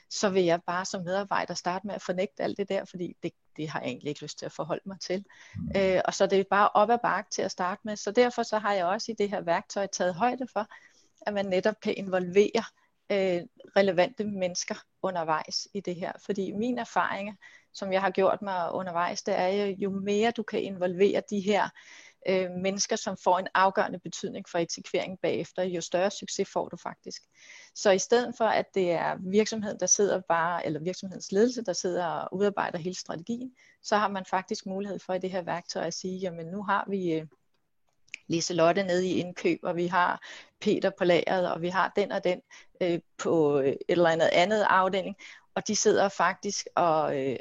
så 0.09 0.29
vil 0.29 0.43
jeg 0.43 0.59
bare 0.67 0.85
som 0.85 1.03
medarbejder 1.03 1.53
starte 1.53 1.87
med 1.87 1.95
at 1.95 2.01
fornægte 2.01 2.43
alt 2.43 2.57
det 2.57 2.69
der, 2.69 2.85
fordi 2.85 3.15
det, 3.23 3.31
det 3.57 3.69
har 3.69 3.79
jeg 3.79 3.87
egentlig 3.87 4.09
ikke 4.09 4.21
lyst 4.21 4.39
til 4.39 4.45
at 4.45 4.51
forholde 4.51 4.81
mig 4.85 4.99
til. 4.99 5.25
Mm. 5.55 5.71
Øh, 5.75 6.01
og 6.05 6.13
så 6.13 6.25
det 6.25 6.39
er 6.39 6.43
bare 6.49 6.69
op 6.73 6.89
ad 6.89 6.97
bakke 7.03 7.29
til 7.31 7.41
at 7.41 7.51
starte 7.51 7.81
med. 7.85 7.95
Så 7.95 8.11
derfor 8.11 8.43
så 8.43 8.57
har 8.57 8.73
jeg 8.73 8.85
også 8.85 9.11
i 9.11 9.15
det 9.17 9.29
her 9.29 9.41
værktøj 9.41 9.87
taget 9.87 10.15
højde 10.15 10.47
for, 10.53 10.67
at 11.27 11.33
man 11.33 11.45
netop 11.45 11.75
kan 11.81 11.93
involvere 11.97 12.63
øh, 13.11 13.41
relevante 13.77 14.23
mennesker 14.23 14.75
undervejs 15.01 15.67
i 15.73 15.79
det 15.79 15.95
her. 15.95 16.11
Fordi 16.25 16.51
min 16.51 16.77
erfaring, 16.77 17.37
som 17.73 17.93
jeg 17.93 18.01
har 18.01 18.09
gjort 18.09 18.41
mig 18.41 18.71
undervejs, 18.71 19.23
det 19.23 19.39
er 19.39 19.47
jo, 19.47 19.75
jo 19.77 19.89
mere 19.89 20.31
du 20.31 20.43
kan 20.43 20.61
involvere 20.61 21.21
de 21.29 21.39
her 21.39 21.69
øh, 22.29 22.51
mennesker, 22.51 22.95
som 22.95 23.17
får 23.23 23.39
en 23.39 23.47
afgørende 23.53 23.99
betydning 23.99 24.49
for 24.49 24.57
eksekvering 24.57 25.19
bagefter, 25.21 25.63
jo 25.63 25.81
større 25.81 26.11
succes 26.11 26.49
får 26.53 26.69
du 26.69 26.77
faktisk. 26.77 27.21
Så 27.75 27.91
i 27.91 27.99
stedet 27.99 28.35
for, 28.37 28.45
at 28.45 28.65
det 28.73 28.91
er 28.91 29.17
virksomheden, 29.19 29.79
der 29.79 29.85
sidder 29.85 30.21
bare, 30.29 30.65
eller 30.65 30.79
virksomhedens 30.79 31.31
ledelse, 31.31 31.63
der 31.63 31.73
sidder 31.73 32.05
og 32.05 32.37
udarbejder 32.37 32.77
hele 32.77 32.95
strategien, 32.95 33.51
så 33.83 33.97
har 33.97 34.07
man 34.07 34.25
faktisk 34.25 34.65
mulighed 34.65 34.99
for 34.99 35.13
i 35.13 35.19
det 35.19 35.31
her 35.31 35.41
værktøj 35.41 35.83
at 35.83 35.93
sige, 35.93 36.19
jamen 36.19 36.45
nu 36.45 36.63
har 36.63 36.85
vi 36.89 37.13
øh, 37.13 37.27
Liselotte 38.27 38.83
nede 38.83 39.07
i 39.07 39.19
indkøb, 39.19 39.59
og 39.63 39.75
vi 39.75 39.87
har 39.87 40.21
Peter 40.61 40.91
på 40.97 41.03
lageret, 41.03 41.51
og 41.51 41.61
vi 41.61 41.69
har 41.69 41.93
den 41.95 42.11
og 42.11 42.23
den 42.23 42.41
øh, 42.81 42.99
på 43.17 43.57
et 43.57 43.77
eller 43.89 44.09
andet 44.09 44.29
andet 44.33 44.65
afdeling, 44.69 45.15
og 45.55 45.67
de 45.67 45.75
sidder 45.75 46.09
faktisk 46.09 46.67
og, 46.75 47.21
øh, 47.21 47.35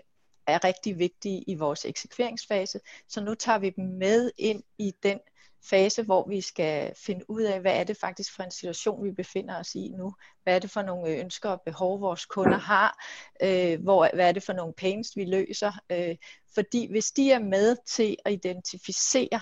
er 0.53 0.65
rigtig 0.65 0.99
vigtige 0.99 1.45
i 1.47 1.55
vores 1.55 1.85
eksekveringsfase. 1.85 2.81
Så 3.09 3.21
nu 3.21 3.35
tager 3.35 3.59
vi 3.59 3.71
dem 3.71 3.85
med 3.85 4.31
ind 4.39 4.63
i 4.79 4.93
den 5.03 5.21
fase, 5.65 6.03
hvor 6.03 6.29
vi 6.29 6.41
skal 6.41 6.93
finde 6.97 7.31
ud 7.31 7.43
af, 7.43 7.61
hvad 7.61 7.77
er 7.77 7.85
det 7.85 7.97
faktisk 7.97 8.37
for 8.37 8.43
en 8.43 8.51
situation, 8.51 9.05
vi 9.05 9.13
befinder 9.13 9.59
os 9.59 9.75
i 9.75 9.89
nu. 9.89 10.15
Hvad 10.43 10.55
er 10.55 10.59
det 10.59 10.71
for 10.71 10.83
nogle 10.83 11.17
ønsker 11.17 11.51
og 11.51 11.61
behov, 11.61 12.01
vores 12.01 12.25
kunder 12.25 12.59
har. 12.59 13.05
Øh, 13.43 13.83
hvor, 13.83 14.11
hvad 14.15 14.29
er 14.29 14.33
det 14.33 14.43
for 14.43 14.53
nogle 14.53 14.73
pains, 14.73 15.17
vi 15.17 15.25
løser. 15.25 15.73
Øh, 15.91 16.17
fordi 16.55 16.91
hvis 16.91 17.11
de 17.11 17.33
er 17.33 17.39
med 17.39 17.77
til 17.87 18.17
at 18.25 18.33
identificere 18.33 19.41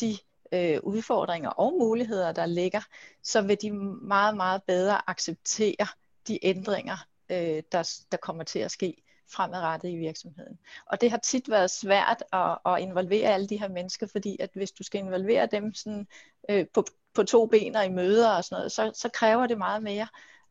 de 0.00 0.18
øh, 0.52 0.80
udfordringer 0.82 1.50
og 1.50 1.72
muligheder, 1.72 2.32
der 2.32 2.46
ligger, 2.46 2.80
så 3.22 3.42
vil 3.42 3.56
de 3.62 3.70
meget, 4.02 4.36
meget 4.36 4.62
bedre 4.66 5.10
acceptere 5.10 5.86
de 6.28 6.38
ændringer, 6.42 6.96
øh, 7.30 7.62
der, 7.72 7.90
der 8.12 8.16
kommer 8.16 8.44
til 8.44 8.58
at 8.58 8.70
ske 8.70 9.02
fremadrettet 9.32 9.88
i 9.88 9.96
virksomheden. 9.96 10.58
Og 10.86 11.00
det 11.00 11.10
har 11.10 11.18
tit 11.18 11.50
været 11.50 11.70
svært 11.70 12.24
at, 12.32 12.58
at 12.66 12.80
involvere 12.80 13.34
alle 13.34 13.48
de 13.48 13.60
her 13.60 13.68
mennesker, 13.68 14.06
fordi 14.06 14.36
at 14.40 14.50
hvis 14.54 14.72
du 14.72 14.82
skal 14.82 15.00
involvere 15.00 15.46
dem 15.46 15.74
sådan, 15.74 16.06
øh, 16.50 16.66
på, 16.74 16.84
på 17.14 17.22
to 17.22 17.46
ben 17.46 17.76
og 17.76 17.86
i 17.86 17.90
møder 17.90 18.30
og 18.30 18.44
sådan 18.44 18.56
noget, 18.60 18.72
så, 18.72 18.92
så 18.94 19.08
kræver 19.08 19.46
det 19.46 19.58
meget 19.58 19.82
mere 19.82 20.08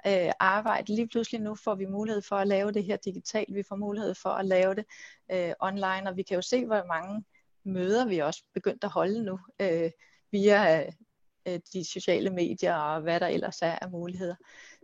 øh, 0.07 0.31
arbejde. 0.39 0.95
Lige 0.95 1.07
pludselig 1.07 1.41
nu 1.41 1.55
får 1.55 1.75
vi 1.75 1.85
mulighed 1.85 2.21
for 2.21 2.35
at 2.35 2.47
lave 2.47 2.71
det 2.71 2.83
her 2.83 2.97
digitalt, 2.97 3.55
vi 3.55 3.63
får 3.63 3.75
mulighed 3.75 4.15
for 4.15 4.29
at 4.29 4.45
lave 4.45 4.75
det 4.75 4.85
øh, 5.31 5.53
online, 5.59 6.09
og 6.09 6.17
vi 6.17 6.23
kan 6.23 6.35
jo 6.35 6.41
se, 6.41 6.65
hvor 6.65 6.83
mange 6.87 7.23
møder 7.63 8.05
vi 8.05 8.19
også 8.19 8.43
begyndt 8.53 8.83
at 8.83 8.89
holde 8.89 9.23
nu 9.23 9.39
øh, 9.59 9.91
via 10.31 10.85
øh, 11.47 11.59
de 11.73 11.85
sociale 11.85 12.29
medier 12.29 12.75
og 12.75 13.01
hvad 13.01 13.19
der 13.19 13.27
ellers 13.27 13.61
er 13.61 13.79
af 13.81 13.89
muligheder. 13.89 14.35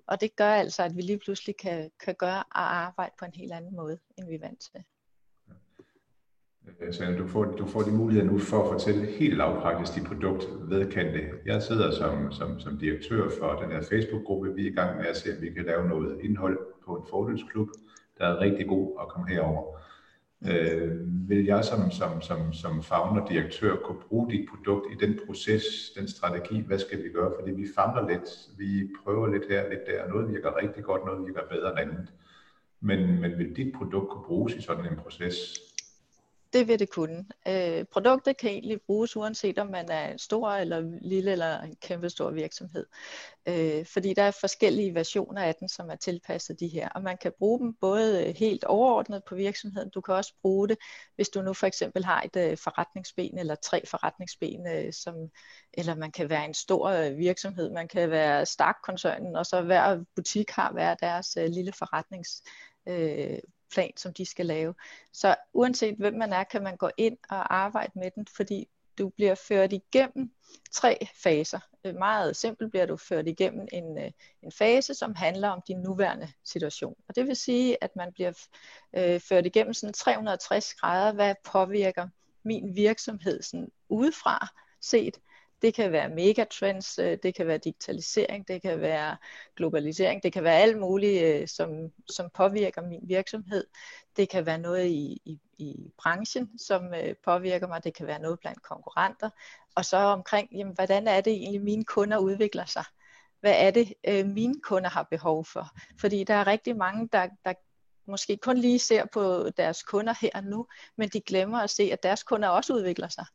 Og 0.07 0.21
det 0.21 0.35
gør 0.35 0.49
altså, 0.49 0.83
at 0.83 0.95
vi 0.95 1.01
lige 1.01 1.19
pludselig 1.19 1.57
kan, 1.57 1.91
kan 1.99 2.15
gøre 2.15 2.43
og 2.51 2.75
arbejde 2.75 3.13
på 3.19 3.25
en 3.25 3.33
helt 3.35 3.51
anden 3.51 3.75
måde, 3.75 3.97
end 4.17 4.27
vi 4.27 4.35
er 4.35 4.39
vant 4.39 4.59
til. 4.59 4.83
Så 6.91 7.15
du 7.17 7.27
får, 7.27 7.43
du 7.43 7.65
får 7.67 7.81
de 7.81 7.91
muligheder 7.91 8.31
nu 8.31 8.39
for 8.39 8.63
at 8.63 8.69
fortælle 8.71 9.05
helt 9.05 9.37
lavpraktisk 9.37 9.95
dit 9.95 10.07
produkt 10.07 10.43
vedkendte. 10.69 11.19
Jeg 11.45 11.63
sidder 11.63 11.91
som, 11.91 12.31
som, 12.31 12.59
som 12.59 12.77
direktør 12.77 13.29
for 13.39 13.61
den 13.61 13.71
her 13.71 13.81
Facebook-gruppe. 13.81 14.53
Vi 14.55 14.67
er 14.67 14.71
i 14.71 14.75
gang 14.75 14.97
med 14.97 15.05
at 15.05 15.17
se, 15.17 15.29
om 15.35 15.41
vi 15.41 15.53
kan 15.53 15.65
lave 15.65 15.87
noget 15.87 16.19
indhold 16.23 16.59
på 16.85 16.95
en 16.95 17.03
fordelsklub, 17.09 17.67
der 18.17 18.25
er 18.25 18.39
rigtig 18.39 18.67
god 18.67 18.97
at 19.01 19.07
komme 19.07 19.29
herover. 19.29 19.79
Øh, 20.51 20.91
vil 21.29 21.45
jeg 21.45 21.65
som, 21.65 21.91
som, 21.91 22.21
som, 22.21 22.53
som 22.53 22.83
founder-direktør 22.83 23.75
kunne 23.75 24.01
bruge 24.09 24.31
dit 24.31 24.49
produkt 24.49 24.85
i 24.93 25.05
den 25.05 25.19
proces, 25.25 25.63
den 25.97 26.07
strategi, 26.07 26.61
hvad 26.61 26.79
skal 26.79 27.03
vi 27.03 27.09
gøre? 27.09 27.33
Fordi 27.39 27.51
vi 27.51 27.67
famler 27.75 28.07
lidt, 28.09 28.29
vi 28.57 28.89
prøver 29.03 29.27
lidt 29.27 29.43
her, 29.49 29.69
lidt 29.69 29.81
der, 29.87 30.07
noget 30.07 30.33
virker 30.33 30.57
rigtig 30.61 30.83
godt, 30.83 31.05
noget 31.05 31.27
virker 31.27 31.41
bedre 31.51 31.69
end 31.71 31.79
andet. 31.79 32.07
Men, 32.79 33.21
men 33.21 33.37
vil 33.37 33.55
dit 33.55 33.73
produkt 33.73 34.09
kunne 34.09 34.23
bruges 34.23 34.53
i 34.53 34.61
sådan 34.61 34.85
en 34.85 34.97
proces? 34.97 35.35
Det 36.53 36.67
vil 36.67 36.79
det 36.79 36.89
kunne. 36.89 37.25
Øh, 37.47 37.85
produktet 37.85 38.37
kan 38.37 38.49
egentlig 38.49 38.81
bruges 38.81 39.17
uanset 39.17 39.59
om 39.59 39.67
man 39.67 39.91
er 39.91 40.11
en 40.11 40.19
stor 40.19 40.49
eller 40.49 40.99
lille 41.01 41.31
eller 41.31 41.61
en 41.61 41.75
kæmpe 41.75 42.09
stor 42.09 42.31
virksomhed. 42.31 42.85
Øh, 43.45 43.85
fordi 43.85 44.13
der 44.13 44.23
er 44.23 44.31
forskellige 44.31 44.95
versioner 44.95 45.41
af 45.41 45.55
den, 45.55 45.69
som 45.69 45.89
er 45.89 45.95
tilpasset 45.95 46.59
de 46.59 46.67
her. 46.67 46.89
Og 46.89 47.03
man 47.03 47.17
kan 47.17 47.31
bruge 47.39 47.59
dem 47.59 47.73
både 47.73 48.27
øh, 48.27 48.35
helt 48.35 48.63
overordnet 48.63 49.23
på 49.23 49.35
virksomheden. 49.35 49.89
Du 49.89 50.01
kan 50.01 50.13
også 50.13 50.33
bruge 50.41 50.67
det, 50.67 50.77
hvis 51.15 51.29
du 51.29 51.41
nu 51.41 51.53
for 51.53 51.67
eksempel 51.67 52.05
har 52.05 52.21
et 52.21 52.35
øh, 52.35 52.57
forretningsben 52.57 53.37
eller 53.37 53.55
tre 53.55 53.85
forretningsben, 53.85 54.67
øh, 54.67 54.93
som, 54.93 55.15
eller 55.73 55.95
man 55.95 56.11
kan 56.11 56.29
være 56.29 56.45
en 56.45 56.53
stor 56.53 56.87
øh, 56.87 57.17
virksomhed. 57.17 57.69
Man 57.69 57.87
kan 57.87 58.09
være 58.09 58.45
Stark-koncernen, 58.45 59.35
og 59.35 59.45
så 59.45 59.61
hver 59.61 60.03
butik 60.15 60.49
har 60.49 60.71
hver 60.71 60.95
deres 60.95 61.37
øh, 61.37 61.49
lille 61.49 61.73
forretnings 61.73 62.43
øh, 62.87 63.39
plan, 63.73 63.91
som 63.97 64.13
de 64.13 64.25
skal 64.25 64.45
lave. 64.45 64.73
Så 65.13 65.35
uanset 65.53 65.95
hvem 65.95 66.13
man 66.13 66.33
er, 66.33 66.43
kan 66.43 66.63
man 66.63 66.77
gå 66.77 66.89
ind 66.97 67.17
og 67.29 67.55
arbejde 67.55 67.91
med 67.95 68.11
den, 68.15 68.27
fordi 68.35 68.67
du 68.97 69.09
bliver 69.09 69.35
ført 69.35 69.73
igennem 69.73 70.31
tre 70.71 71.07
faser. 71.23 71.59
Øh, 71.85 71.95
meget 71.95 72.35
simpelt 72.35 72.71
bliver 72.71 72.85
du 72.85 72.97
ført 72.97 73.27
igennem 73.27 73.67
en, 73.71 73.97
øh, 73.97 74.11
en 74.41 74.51
fase, 74.51 74.93
som 74.93 75.15
handler 75.15 75.49
om 75.49 75.61
din 75.67 75.77
nuværende 75.77 76.31
situation. 76.43 76.95
Og 77.07 77.15
det 77.15 77.27
vil 77.27 77.35
sige, 77.35 77.83
at 77.83 77.95
man 77.95 78.13
bliver 78.13 78.33
øh, 78.95 79.19
ført 79.19 79.45
igennem 79.45 79.73
sådan 79.73 79.93
360 79.93 80.73
grader, 80.73 81.13
hvad 81.13 81.35
påvirker 81.45 82.07
min 82.43 82.75
virksomhed 82.75 83.41
sådan 83.41 83.71
udefra 83.89 84.47
set, 84.81 85.17
det 85.63 85.73
kan 85.73 85.91
være 85.91 86.09
megatrends, 86.09 86.99
øh, 86.99 87.17
det 87.23 87.35
kan 87.35 87.47
være 87.47 87.57
digitalisering, 87.57 88.47
det 88.47 88.61
kan 88.61 88.81
være 88.81 89.17
globalisering, 89.55 90.23
det 90.23 90.33
kan 90.33 90.43
være 90.43 90.57
alt 90.57 90.77
muligt, 90.77 91.23
øh, 91.23 91.47
som, 91.47 91.69
som 92.09 92.29
påvirker 92.33 92.81
min 92.81 93.01
virksomhed. 93.03 93.67
Det 94.17 94.29
kan 94.29 94.45
være 94.45 94.57
noget 94.57 94.87
i, 94.87 95.21
i, 95.25 95.39
i 95.57 95.91
branchen, 96.03 96.59
som 96.59 96.93
øh, 96.93 97.15
påvirker 97.25 97.67
mig. 97.67 97.83
Det 97.83 97.93
kan 97.93 98.07
være 98.07 98.19
noget 98.19 98.39
blandt 98.39 98.61
konkurrenter. 98.61 99.29
Og 99.75 99.85
så 99.85 99.97
omkring, 99.97 100.49
jamen, 100.51 100.73
hvordan 100.73 101.07
er 101.07 101.21
det 101.21 101.33
egentlig, 101.33 101.61
mine 101.61 101.85
kunder 101.85 102.17
udvikler 102.17 102.65
sig? 102.65 102.83
Hvad 103.39 103.55
er 103.57 103.71
det, 103.71 103.93
mine 104.25 104.61
kunder 104.63 104.89
har 104.89 105.03
behov 105.03 105.45
for? 105.45 105.67
Fordi 105.99 106.23
der 106.23 106.33
er 106.33 106.47
rigtig 106.47 106.77
mange, 106.77 107.09
der, 107.13 107.27
der 107.45 107.53
måske 108.07 108.37
kun 108.37 108.57
lige 108.57 108.79
ser 108.79 109.05
på 109.05 109.49
deres 109.57 109.83
kunder 109.83 110.13
her 110.21 110.29
og 110.33 110.43
nu, 110.43 110.67
men 110.95 111.09
de 111.09 111.21
glemmer 111.21 111.59
at 111.59 111.69
se, 111.69 111.83
at 111.83 112.03
deres 112.03 112.23
kunder 112.23 112.49
også 112.49 112.73
udvikler 112.73 113.07
sig. 113.07 113.25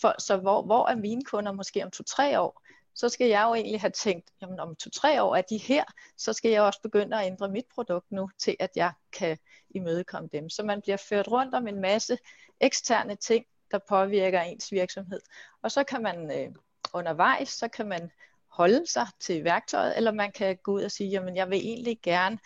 For, 0.00 0.14
så 0.18 0.36
hvor, 0.36 0.62
hvor 0.62 0.88
er 0.88 0.94
mine 0.94 1.24
kunder 1.24 1.52
måske 1.52 1.84
om 1.84 1.90
to-tre 1.90 2.40
år? 2.40 2.62
Så 2.94 3.08
skal 3.08 3.26
jeg 3.26 3.44
jo 3.48 3.54
egentlig 3.54 3.80
have 3.80 3.90
tænkt, 3.90 4.30
jamen 4.42 4.60
om 4.60 4.76
to-tre 4.76 5.22
år 5.22 5.36
er 5.36 5.42
de 5.42 5.56
her, 5.56 5.84
så 6.16 6.32
skal 6.32 6.50
jeg 6.50 6.62
også 6.62 6.80
begynde 6.82 7.20
at 7.20 7.26
ændre 7.26 7.48
mit 7.48 7.64
produkt 7.74 8.12
nu, 8.12 8.30
til 8.38 8.56
at 8.60 8.70
jeg 8.76 8.92
kan 9.12 9.38
imødekomme 9.70 10.28
dem. 10.32 10.50
Så 10.50 10.62
man 10.62 10.80
bliver 10.80 10.96
ført 10.96 11.28
rundt 11.28 11.54
om 11.54 11.66
en 11.66 11.80
masse 11.80 12.18
eksterne 12.60 13.16
ting, 13.16 13.44
der 13.70 13.78
påvirker 13.88 14.40
ens 14.40 14.72
virksomhed. 14.72 15.20
Og 15.62 15.70
så 15.70 15.84
kan 15.84 16.02
man 16.02 16.40
øh, 16.40 16.54
undervejs, 16.94 17.48
så 17.48 17.68
kan 17.68 17.88
man 17.88 18.10
holde 18.48 18.86
sig 18.86 19.06
til 19.20 19.44
værktøjet, 19.44 19.96
eller 19.96 20.12
man 20.12 20.32
kan 20.32 20.56
gå 20.62 20.72
ud 20.72 20.82
og 20.82 20.90
sige, 20.90 21.10
jamen 21.10 21.36
jeg 21.36 21.50
vil 21.50 21.58
egentlig 21.58 21.98
gerne 22.02 22.38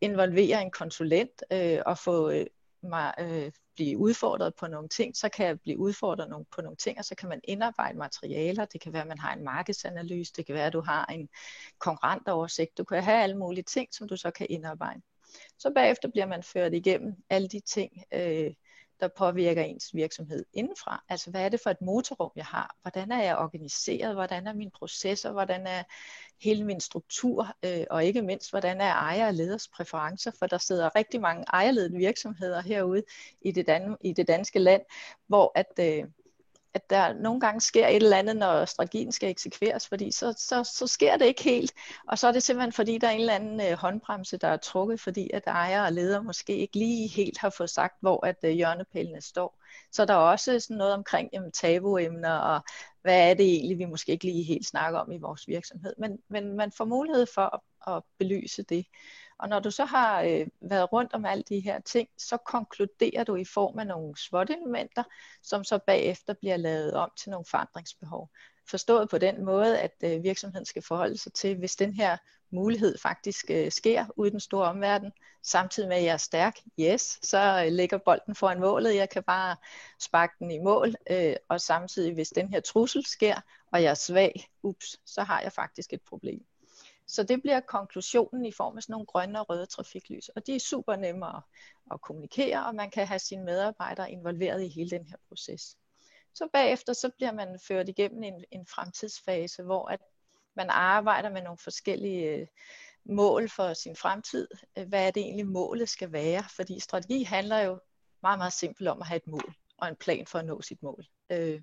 involvere 0.00 0.62
en 0.62 0.70
konsulent 0.70 1.42
øh, 1.52 1.78
og 1.86 1.98
få 1.98 2.30
øh, 2.30 2.46
mig, 2.82 3.14
øh, 3.18 3.52
blive 3.74 3.98
udfordret 3.98 4.54
på 4.54 4.66
nogle 4.66 4.88
ting, 4.88 5.16
så 5.16 5.28
kan 5.28 5.46
jeg 5.46 5.60
blive 5.60 5.78
udfordret 5.78 6.46
på 6.54 6.62
nogle 6.62 6.76
ting, 6.76 6.98
og 6.98 7.04
så 7.04 7.14
kan 7.14 7.28
man 7.28 7.40
indarbejde 7.44 7.98
materialer. 7.98 8.64
Det 8.64 8.80
kan 8.80 8.92
være, 8.92 9.02
at 9.02 9.08
man 9.08 9.18
har 9.18 9.34
en 9.34 9.44
markedsanalyse, 9.44 10.32
det 10.36 10.46
kan 10.46 10.54
være, 10.54 10.66
at 10.66 10.72
du 10.72 10.80
har 10.80 11.06
en 11.06 11.28
konkurrentoversigt. 11.78 12.78
Du 12.78 12.84
kan 12.84 13.02
have 13.02 13.22
alle 13.22 13.38
mulige 13.38 13.62
ting, 13.62 13.88
som 13.92 14.08
du 14.08 14.16
så 14.16 14.30
kan 14.30 14.46
indarbejde. 14.50 15.00
Så 15.58 15.72
bagefter 15.74 16.08
bliver 16.08 16.26
man 16.26 16.42
ført 16.42 16.74
igennem 16.74 17.14
alle 17.30 17.48
de 17.48 17.60
ting, 17.60 18.04
øh, 18.12 18.50
der 19.00 19.08
påvirker 19.08 19.62
ens 19.62 19.94
virksomhed 19.94 20.44
indenfra. 20.52 21.04
Altså 21.08 21.30
hvad 21.30 21.44
er 21.44 21.48
det 21.48 21.60
for 21.60 21.70
et 21.70 21.80
motorrum, 21.80 22.30
jeg 22.36 22.44
har? 22.44 22.76
Hvordan 22.82 23.12
er 23.12 23.22
jeg 23.22 23.36
organiseret? 23.36 24.14
Hvordan 24.14 24.46
er 24.46 24.52
mine 24.52 24.70
processer? 24.70 25.32
Hvordan 25.32 25.66
er 25.66 25.82
hele 26.42 26.64
min 26.64 26.80
struktur? 26.80 27.56
Øh, 27.64 27.84
og 27.90 28.04
ikke 28.04 28.22
mindst, 28.22 28.50
hvordan 28.50 28.80
er 28.80 28.92
ejer 28.92 29.26
og 29.26 29.34
leders 29.34 29.68
præferencer? 29.68 30.30
For 30.38 30.46
der 30.46 30.58
sidder 30.58 30.96
rigtig 30.96 31.20
mange 31.20 31.44
ejerledede 31.52 31.96
virksomheder 31.96 32.62
herude 32.62 33.02
i 33.40 33.52
det, 33.52 33.66
dan- 33.66 33.96
i 34.00 34.12
det 34.12 34.28
danske 34.28 34.58
land, 34.58 34.82
hvor 35.26 35.52
at, 35.54 35.72
øh, 35.80 36.04
at 36.74 36.90
der 36.90 37.12
nogle 37.12 37.40
gange 37.40 37.60
sker 37.60 37.86
et 37.86 37.96
eller 37.96 38.16
andet, 38.16 38.36
når 38.36 38.64
strategien 38.64 39.12
skal 39.12 39.30
eksekveres, 39.30 39.88
fordi 39.88 40.10
så, 40.10 40.34
så, 40.38 40.64
så 40.64 40.86
sker 40.86 41.16
det 41.16 41.24
ikke 41.24 41.42
helt. 41.42 41.72
Og 42.08 42.18
så 42.18 42.28
er 42.28 42.32
det 42.32 42.42
simpelthen 42.42 42.72
fordi, 42.72 42.98
der 42.98 43.06
er 43.08 43.12
en 43.12 43.20
eller 43.20 43.34
anden 43.34 43.60
øh, 43.60 43.72
håndbremse, 43.72 44.36
der 44.36 44.48
er 44.48 44.56
trukket, 44.56 45.00
fordi 45.00 45.30
at 45.34 45.42
ejer 45.46 45.84
og 45.84 45.92
leder 45.92 46.22
måske 46.22 46.56
ikke 46.56 46.78
lige 46.78 47.08
helt 47.08 47.38
har 47.38 47.50
fået 47.50 47.70
sagt, 47.70 47.94
hvor 48.00 48.26
at 48.26 48.36
øh, 48.44 48.50
hjørnepælene 48.50 49.20
står. 49.20 49.60
Så 49.92 50.04
der 50.04 50.14
er 50.14 50.18
også 50.18 50.60
sådan 50.60 50.76
noget 50.76 50.94
omkring 50.94 51.30
jamen, 51.32 51.52
tabuemner, 51.52 52.32
og 52.34 52.62
hvad 53.02 53.30
er 53.30 53.34
det 53.34 53.46
egentlig, 53.54 53.78
vi 53.78 53.84
måske 53.84 54.12
ikke 54.12 54.24
lige 54.24 54.42
helt 54.42 54.66
snakker 54.66 54.98
om 54.98 55.12
i 55.12 55.18
vores 55.18 55.48
virksomhed. 55.48 55.94
Men, 55.98 56.18
men 56.28 56.56
man 56.56 56.72
får 56.72 56.84
mulighed 56.84 57.26
for 57.34 57.62
at, 57.86 57.94
at 57.96 58.02
belyse 58.18 58.62
det. 58.62 58.86
Og 59.40 59.48
når 59.48 59.60
du 59.60 59.70
så 59.70 59.84
har 59.84 60.22
øh, 60.22 60.46
været 60.60 60.92
rundt 60.92 61.14
om 61.14 61.24
alle 61.24 61.44
de 61.48 61.60
her 61.60 61.80
ting, 61.80 62.08
så 62.18 62.36
konkluderer 62.36 63.24
du 63.24 63.36
i 63.36 63.44
form 63.44 63.78
af 63.78 63.86
nogle 63.86 64.16
SWOT-elementer, 64.16 65.02
som 65.42 65.64
så 65.64 65.78
bagefter 65.86 66.34
bliver 66.34 66.56
lavet 66.56 66.94
om 66.94 67.10
til 67.16 67.30
nogle 67.30 67.44
forandringsbehov. 67.50 68.30
Forstået 68.70 69.08
på 69.08 69.18
den 69.18 69.44
måde, 69.44 69.78
at 69.78 69.94
øh, 70.04 70.22
virksomheden 70.22 70.66
skal 70.66 70.82
forholde 70.82 71.18
sig 71.18 71.32
til, 71.32 71.58
hvis 71.58 71.76
den 71.76 71.94
her 71.94 72.16
mulighed 72.50 72.98
faktisk 72.98 73.50
øh, 73.50 73.70
sker 73.72 74.06
ude 74.16 74.28
i 74.28 74.32
den 74.32 74.40
store 74.40 74.68
omverden, 74.68 75.12
samtidig 75.42 75.88
med 75.88 75.96
at 75.96 76.04
jeg 76.04 76.12
er 76.12 76.16
stærk, 76.16 76.56
yes, 76.80 77.18
så 77.22 77.64
øh, 77.66 77.72
ligger 77.72 77.98
bolden 77.98 78.34
foran 78.34 78.60
målet, 78.60 78.96
jeg 78.96 79.08
kan 79.08 79.22
bare 79.22 79.56
sparke 80.00 80.34
den 80.38 80.50
i 80.50 80.58
mål, 80.58 80.94
øh, 81.10 81.36
og 81.48 81.60
samtidig 81.60 82.14
hvis 82.14 82.28
den 82.28 82.48
her 82.48 82.60
trussel 82.60 83.06
sker, 83.06 83.40
og 83.72 83.82
jeg 83.82 83.90
er 83.90 83.94
svag, 83.94 84.50
ups, 84.62 84.96
så 85.06 85.22
har 85.22 85.40
jeg 85.40 85.52
faktisk 85.52 85.92
et 85.92 86.02
problem. 86.02 86.49
Så 87.10 87.22
det 87.22 87.42
bliver 87.42 87.60
konklusionen 87.60 88.44
i 88.44 88.52
form 88.52 88.76
af 88.76 88.82
sådan 88.82 88.92
nogle 88.92 89.06
grønne 89.06 89.40
og 89.40 89.50
røde 89.50 89.66
trafiklys. 89.66 90.28
Og 90.28 90.46
de 90.46 90.54
er 90.54 90.60
super 90.60 90.96
nemme 90.96 91.36
at, 91.36 91.42
at 91.92 92.00
kommunikere, 92.00 92.66
og 92.66 92.74
man 92.74 92.90
kan 92.90 93.06
have 93.06 93.18
sine 93.18 93.44
medarbejdere 93.44 94.10
involveret 94.10 94.62
i 94.62 94.68
hele 94.68 94.90
den 94.90 95.06
her 95.06 95.16
proces. 95.28 95.76
Så 96.34 96.48
bagefter 96.52 96.92
så 96.92 97.10
bliver 97.16 97.32
man 97.32 97.58
ført 97.68 97.88
igennem 97.88 98.22
en, 98.22 98.44
en 98.50 98.66
fremtidsfase, 98.66 99.62
hvor 99.62 99.88
at 99.88 100.00
man 100.56 100.70
arbejder 100.70 101.30
med 101.30 101.42
nogle 101.42 101.58
forskellige 101.58 102.30
øh, 102.30 102.46
mål 103.04 103.48
for 103.48 103.74
sin 103.74 103.96
fremtid. 103.96 104.48
Hvad 104.86 105.06
er 105.06 105.10
det 105.10 105.22
egentlig 105.22 105.46
målet 105.46 105.88
skal 105.88 106.12
være? 106.12 106.44
Fordi 106.56 106.80
strategi 106.80 107.22
handler 107.22 107.58
jo 107.58 107.80
meget, 108.22 108.38
meget 108.38 108.52
simpelt 108.52 108.88
om 108.88 109.00
at 109.00 109.06
have 109.06 109.16
et 109.16 109.26
mål 109.26 109.54
og 109.76 109.88
en 109.88 109.96
plan 109.96 110.26
for 110.26 110.38
at 110.38 110.46
nå 110.46 110.62
sit 110.62 110.82
mål. 110.82 111.06
Øh, 111.30 111.62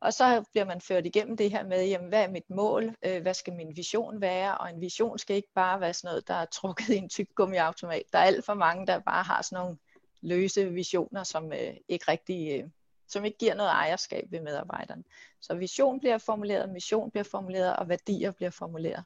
og 0.00 0.12
så 0.12 0.44
bliver 0.50 0.64
man 0.64 0.80
ført 0.80 1.06
igennem 1.06 1.36
det 1.36 1.50
her 1.50 1.64
med, 1.64 1.86
jamen, 1.86 2.08
hvad 2.08 2.22
er 2.22 2.28
mit 2.28 2.50
mål? 2.50 2.94
Øh, 3.02 3.22
hvad 3.22 3.34
skal 3.34 3.52
min 3.52 3.76
vision 3.76 4.20
være? 4.20 4.58
Og 4.58 4.70
en 4.70 4.80
vision 4.80 5.18
skal 5.18 5.36
ikke 5.36 5.52
bare 5.54 5.80
være 5.80 5.94
sådan 5.94 6.08
noget, 6.08 6.28
der 6.28 6.34
er 6.34 6.44
trukket 6.44 6.88
i 6.88 6.96
en 6.96 7.08
tyk 7.08 7.28
gummiautomat. 7.34 8.02
Der 8.12 8.18
er 8.18 8.22
alt 8.22 8.44
for 8.44 8.54
mange, 8.54 8.86
der 8.86 8.98
bare 8.98 9.22
har 9.22 9.42
sådan 9.42 9.64
nogle 9.64 9.78
løse 10.20 10.70
visioner, 10.70 11.24
som 11.24 11.52
øh, 11.52 11.74
ikke 11.88 12.04
rigtig, 12.08 12.60
øh, 12.60 12.68
som 13.08 13.24
ikke 13.24 13.38
giver 13.38 13.54
noget 13.54 13.70
ejerskab 13.70 14.26
ved 14.30 14.40
medarbejderen. 14.40 15.04
Så 15.40 15.54
vision 15.54 16.00
bliver 16.00 16.18
formuleret, 16.18 16.68
mission 16.68 17.10
bliver 17.10 17.24
formuleret, 17.24 17.76
og 17.76 17.88
værdier 17.88 18.30
bliver 18.30 18.50
formuleret. 18.50 19.04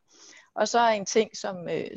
Og 0.54 0.68
så 0.68 0.78
er 0.78 0.90
en 0.90 1.06
ting, 1.06 1.36
som 1.36 1.68
øh, 1.68 1.90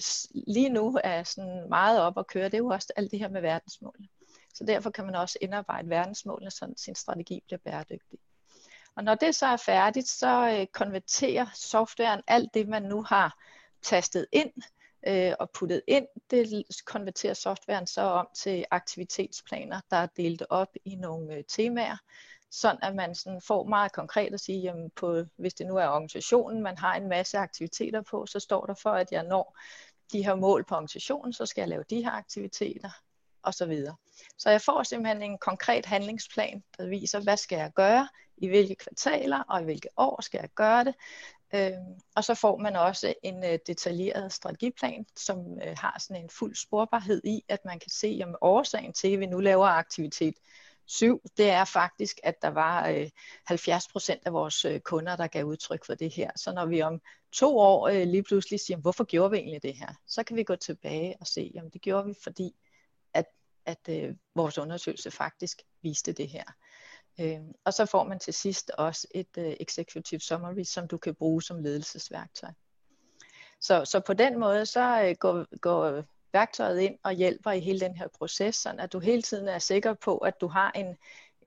lige 0.48 0.70
nu 0.70 1.00
er 1.04 1.24
sådan 1.24 1.70
meget 1.70 2.02
op 2.02 2.17
at 2.17 2.28
køre, 2.28 2.46
det 2.46 2.54
er 2.54 2.58
jo 2.58 2.67
også 2.67 2.94
alt 2.96 3.12
det 3.12 3.20
her 3.20 3.30
med 3.30 3.41
verdensmålene. 3.41 4.08
Så 4.54 4.63
derfor 4.63 4.89
kan 4.89 5.06
man 5.06 5.15
også 5.15 5.38
indarbejde 5.41 5.89
verdensmålene, 5.89 6.52
så 6.52 6.74
sin 6.78 6.96
strategi 6.96 7.44
bliver 7.48 7.60
bæredygtig. 7.65 8.20
Og 8.95 9.03
når 9.03 9.15
det 9.15 9.36
så 9.36 9.45
er 9.45 9.58
færdigt, 9.58 10.08
så 10.08 10.58
øh, 10.60 10.67
konverterer 10.67 11.45
softwaren 11.56 12.21
alt 12.27 12.53
det, 12.53 12.67
man 12.67 12.84
nu 12.84 13.03
har 13.03 13.39
tastet 13.82 14.27
ind 14.32 14.51
øh, 15.08 15.34
og 15.39 15.49
puttet 15.49 15.82
ind, 15.88 16.08
det 16.32 16.63
konverterer 16.86 17.34
softwaren 17.34 17.88
så 17.88 18.01
om 18.01 18.27
til 18.36 18.65
aktivitetsplaner, 18.71 19.82
der 19.91 19.97
er 19.97 20.08
delt 20.17 20.43
op 20.49 20.75
i 20.86 20.95
nogle 20.95 21.36
øh, 21.36 21.43
temaer, 21.47 21.97
sådan 22.51 22.79
at 22.84 22.95
man 22.95 23.15
sådan 23.15 23.41
får 23.41 23.63
meget 23.63 23.91
konkret 23.91 24.34
at 24.34 24.39
sige, 24.39 24.60
jamen 24.60 24.89
på, 24.95 25.23
hvis 25.36 25.53
det 25.53 25.67
nu 25.67 25.77
er 25.77 25.88
organisationen, 25.88 26.63
man 26.63 26.77
har 26.77 26.95
en 26.95 27.10
masse 27.10 27.38
aktiviteter 27.38 28.01
på, 28.01 28.25
så 28.25 28.39
står 28.39 28.65
der 28.65 28.73
for, 28.73 28.91
at 28.91 29.12
jeg 29.12 29.23
når 29.23 29.58
de 30.12 30.25
her 30.25 30.36
mål 30.36 30.65
på 30.65 30.75
organisationen, 30.75 31.34
så 31.34 31.45
skal 31.45 31.62
jeg 31.62 31.69
lave 31.69 31.84
de 31.89 32.03
her 32.03 32.12
aktiviteter 32.12 32.89
og 33.43 33.53
så 33.53 33.65
videre. 33.65 33.95
Så 34.38 34.49
jeg 34.49 34.62
får 34.62 34.84
simpelthen 34.84 35.21
en 35.21 35.38
konkret 35.38 35.86
handlingsplan, 35.86 36.63
der 36.77 36.88
viser, 36.88 37.19
hvad 37.19 37.38
skal 37.38 37.58
jeg 37.58 37.71
gøre, 37.75 38.08
i 38.38 38.48
hvilke 38.48 38.76
kvartaler 38.76 39.43
og 39.50 39.62
i 39.62 39.63
hvilke 39.63 39.89
år 39.98 40.22
skal 40.22 40.39
jeg 40.39 40.50
gøre 40.56 40.84
det. 40.84 40.96
Øhm, 41.56 42.00
og 42.15 42.24
så 42.24 42.36
får 42.36 42.58
man 42.58 42.76
også 42.76 43.13
en 43.24 43.43
øh, 43.43 43.60
detaljeret 43.67 44.34
strategiplan, 44.34 45.06
som 45.15 45.38
øh, 45.65 45.78
har 45.78 46.00
sådan 46.00 46.24
en 46.24 46.30
fuld 46.30 46.56
sporbarhed 46.56 47.22
i, 47.24 47.43
at 47.48 47.60
man 47.65 47.80
kan 47.80 47.91
se, 47.91 48.22
om 48.24 48.36
årsagen 48.41 48.93
til, 48.93 49.13
at 49.13 49.19
vi 49.19 49.26
nu 49.26 49.39
laver 49.39 49.65
aktivitet 49.65 50.36
7, 50.86 51.22
det 51.38 51.50
er 51.50 51.65
faktisk, 51.65 52.19
at 52.24 52.41
der 52.41 52.48
var 52.48 52.88
øh, 52.88 53.10
70 53.46 53.88
procent 53.88 54.22
af 54.26 54.34
vores 54.34 54.65
øh, 54.65 54.80
kunder, 54.80 55.15
der 55.15 55.28
gav 55.28 55.43
udtryk 55.46 55.86
for 55.86 55.93
det 55.96 56.13
her. 56.13 56.32
Så 56.36 56.54
når 56.54 56.65
vi 56.65 56.82
om 56.82 57.02
to 57.32 57.58
år 57.58 57.88
øh, 57.88 58.08
lige 58.08 58.24
pludselig 58.24 58.60
siger, 58.60 58.78
hvorfor 58.78 59.04
gjorde 59.04 59.32
vi 59.32 59.38
egentlig 59.38 59.63
det 59.63 59.74
her, 59.74 59.93
så 60.08 60.24
kan 60.24 60.36
vi 60.36 60.43
gå 60.43 60.56
tilbage 60.56 61.15
og 61.19 61.28
se, 61.28 61.52
jamen 61.56 61.69
det 61.69 61.82
gjorde 61.82 62.06
vi, 62.06 62.13
fordi 62.24 62.56
at, 63.13 63.26
at 63.65 63.89
øh, 63.89 64.15
vores 64.36 64.58
undersøgelse 64.58 65.12
faktisk 65.12 65.62
viste 65.82 66.12
det 66.12 66.30
her. 66.30 66.43
Øh, 67.19 67.39
og 67.65 67.73
så 67.73 67.86
får 67.86 68.04
man 68.04 68.19
til 68.19 68.34
sidst 68.34 68.71
også 68.78 69.08
et 69.15 69.38
øh, 69.38 69.56
executive 69.60 70.19
summary, 70.19 70.63
som 70.63 70.88
du 70.88 70.97
kan 70.97 71.15
bruge 71.15 71.41
som 71.41 71.60
ledelsesværktøj. 71.60 72.49
Så, 73.62 73.86
så 73.86 73.99
på 73.99 74.13
den 74.13 74.39
måde, 74.39 74.65
så 74.65 75.04
øh, 75.06 75.15
går, 75.19 75.58
går 75.60 76.04
værktøjet 76.34 76.80
ind 76.80 76.97
og 77.04 77.12
hjælper 77.12 77.52
i 77.52 77.60
hele 77.60 77.80
den 77.80 77.95
her 77.95 78.08
proces, 78.08 78.56
så 78.56 78.76
at 78.80 78.93
du 78.93 78.99
hele 78.99 79.21
tiden 79.21 79.47
er 79.47 79.60
sikker 79.60 79.93
på, 79.93 80.17
at 80.17 80.41
du 80.41 80.47
har 80.47 80.71
en, 80.71 80.97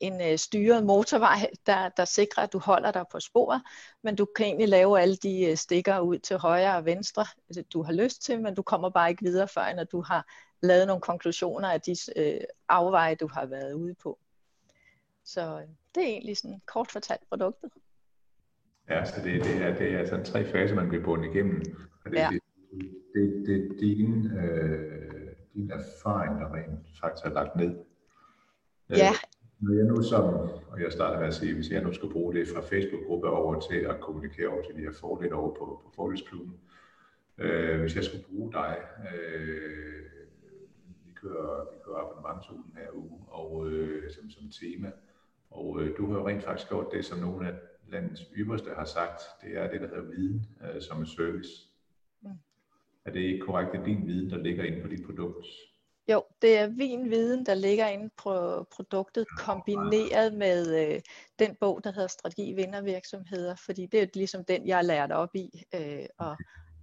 en 0.01 0.21
øh, 0.21 0.39
styret 0.39 0.87
motorvej, 0.87 1.51
der, 1.67 1.89
der 1.89 2.05
sikrer, 2.05 2.43
at 2.43 2.53
du 2.53 2.59
holder 2.59 2.91
dig 2.91 3.05
på 3.13 3.21
sporet, 3.21 3.63
men 4.03 4.17
du 4.17 4.27
kan 4.37 4.47
egentlig 4.47 4.69
lave 4.69 5.01
alle 5.01 5.17
de 5.17 5.45
øh, 5.45 5.57
stikker 5.57 6.01
ud 6.01 6.19
til 6.19 6.39
højre 6.39 6.77
og 6.77 6.85
venstre, 6.85 7.27
øh, 7.59 7.65
du 7.73 7.83
har 7.83 7.93
lyst 7.93 8.23
til, 8.23 8.43
men 8.43 8.55
du 8.55 8.63
kommer 8.63 8.91
bare 8.91 9.11
ikke 9.11 9.25
videre 9.25 9.49
før, 9.49 9.75
når 9.75 9.85
du 9.85 10.03
har 10.03 10.27
lavet 10.63 10.87
nogle 10.87 11.01
konklusioner 11.01 11.69
af 11.69 11.81
de 11.81 11.97
øh, 12.17 12.41
afveje, 12.69 13.15
du 13.15 13.29
har 13.29 13.47
været 13.47 13.73
ude 13.73 13.95
på. 13.95 14.19
Så 15.27 15.41
øh, 15.41 15.69
det 15.95 16.03
er 16.03 16.07
egentlig 16.07 16.37
sådan 16.37 16.61
kort 16.67 16.91
fortalt 16.91 17.29
produktet. 17.29 17.71
Ja, 18.89 19.05
så 19.05 19.21
det, 19.25 19.45
det, 19.45 19.63
er, 19.63 19.75
det 19.75 19.95
er 19.95 20.07
sådan 20.07 20.25
tre 20.25 20.45
faser, 20.45 20.75
man 20.75 20.89
bliver 20.89 21.05
bundet 21.05 21.35
igennem. 21.35 21.63
Og 22.05 22.11
det, 22.11 22.17
ja. 22.17 22.29
det, 22.33 22.43
det, 23.15 23.47
det, 23.47 23.71
det 23.71 23.81
din, 23.81 24.27
øh, 24.27 25.33
din 25.55 25.71
erfaring, 25.71 26.41
der 26.41 26.55
rent 26.55 26.81
faktisk 27.01 27.27
er 27.27 27.31
lagt 27.31 27.57
ned. 27.57 27.79
Øh, 28.91 28.99
ja. 28.99 29.11
Når 29.61 29.75
jeg 29.75 29.85
nu 29.85 30.03
som, 30.03 30.25
og 30.71 30.81
jeg 30.83 30.93
starter 30.93 31.19
med 31.19 31.27
at 31.27 31.35
sige, 31.35 31.55
hvis 31.55 31.71
jeg 31.71 31.83
nu 31.83 31.93
skal 31.93 32.11
bruge 32.11 32.35
det 32.35 32.49
fra 32.49 32.61
Facebook-gruppe 32.61 33.29
over 33.29 33.61
til 33.61 33.77
at 33.77 34.01
kommunikere 34.01 34.49
over 34.49 34.63
til 34.63 34.75
de 34.75 34.81
her 34.81 34.93
fordele 34.93 35.35
over 35.35 35.55
på, 35.55 35.81
på 35.85 35.93
Fordelsklubben, 35.97 36.61
øh, 37.39 37.81
hvis 37.81 37.97
jeg 37.97 38.05
skulle 38.05 38.25
bruge 38.25 38.53
dig, 38.53 38.77
øh, 39.13 40.05
vi 41.07 41.13
kører, 41.15 41.71
vi 41.73 41.79
kører 41.85 41.99
abonnementsugen 41.99 42.77
her 42.77 42.91
uge, 42.95 43.19
og 43.29 43.71
øh, 43.71 44.11
som, 44.11 44.31
som 44.31 44.51
tema, 44.51 44.93
og 45.57 45.81
øh, 45.81 45.97
du 45.97 46.07
har 46.11 46.19
jo 46.19 46.29
rent 46.29 46.45
faktisk 46.45 46.69
gjort 46.69 46.87
det, 46.93 47.05
som 47.05 47.19
nogle 47.19 47.49
af 47.49 47.55
landets 47.89 48.23
ypperste 48.37 48.71
har 48.77 48.85
sagt, 48.85 49.23
det 49.43 49.59
er 49.59 49.71
det, 49.71 49.81
der 49.81 49.89
hedder 49.89 50.11
viden 50.11 50.47
øh, 50.63 50.83
som 50.83 51.01
en 51.01 51.07
service. 51.07 51.51
Mm. 52.23 52.31
Er 53.05 53.11
det 53.11 53.21
ikke 53.21 53.47
korrekt, 53.47 53.75
at 53.75 53.87
din 53.87 54.07
viden, 54.07 54.31
der 54.31 54.37
ligger 54.37 54.65
inde 54.65 54.83
på 54.83 54.89
dit 54.89 55.07
produkt? 55.07 55.47
Jo, 56.13 56.23
det 56.43 56.59
er 56.59 56.71
min 56.71 57.11
viden, 57.11 57.47
der 57.47 57.55
ligger 57.55 57.87
inde 57.87 58.11
på 58.23 58.65
produktet, 58.77 59.27
kombineret 59.39 60.35
med 60.35 60.87
øh, 60.87 61.01
den 61.39 61.57
bog, 61.61 61.85
der 61.85 61.93
hedder 61.93 62.09
Strategi 62.09 62.53
Vindervirksomheder, 62.53 63.55
fordi 63.55 63.87
det 63.87 64.03
er 64.03 64.07
ligesom 64.15 64.45
den, 64.45 64.67
jeg 64.67 64.77
har 64.77 64.83
lært 64.83 65.13
op 65.13 65.35
i, 65.35 65.63
øh, 65.75 66.07
og, 66.19 66.37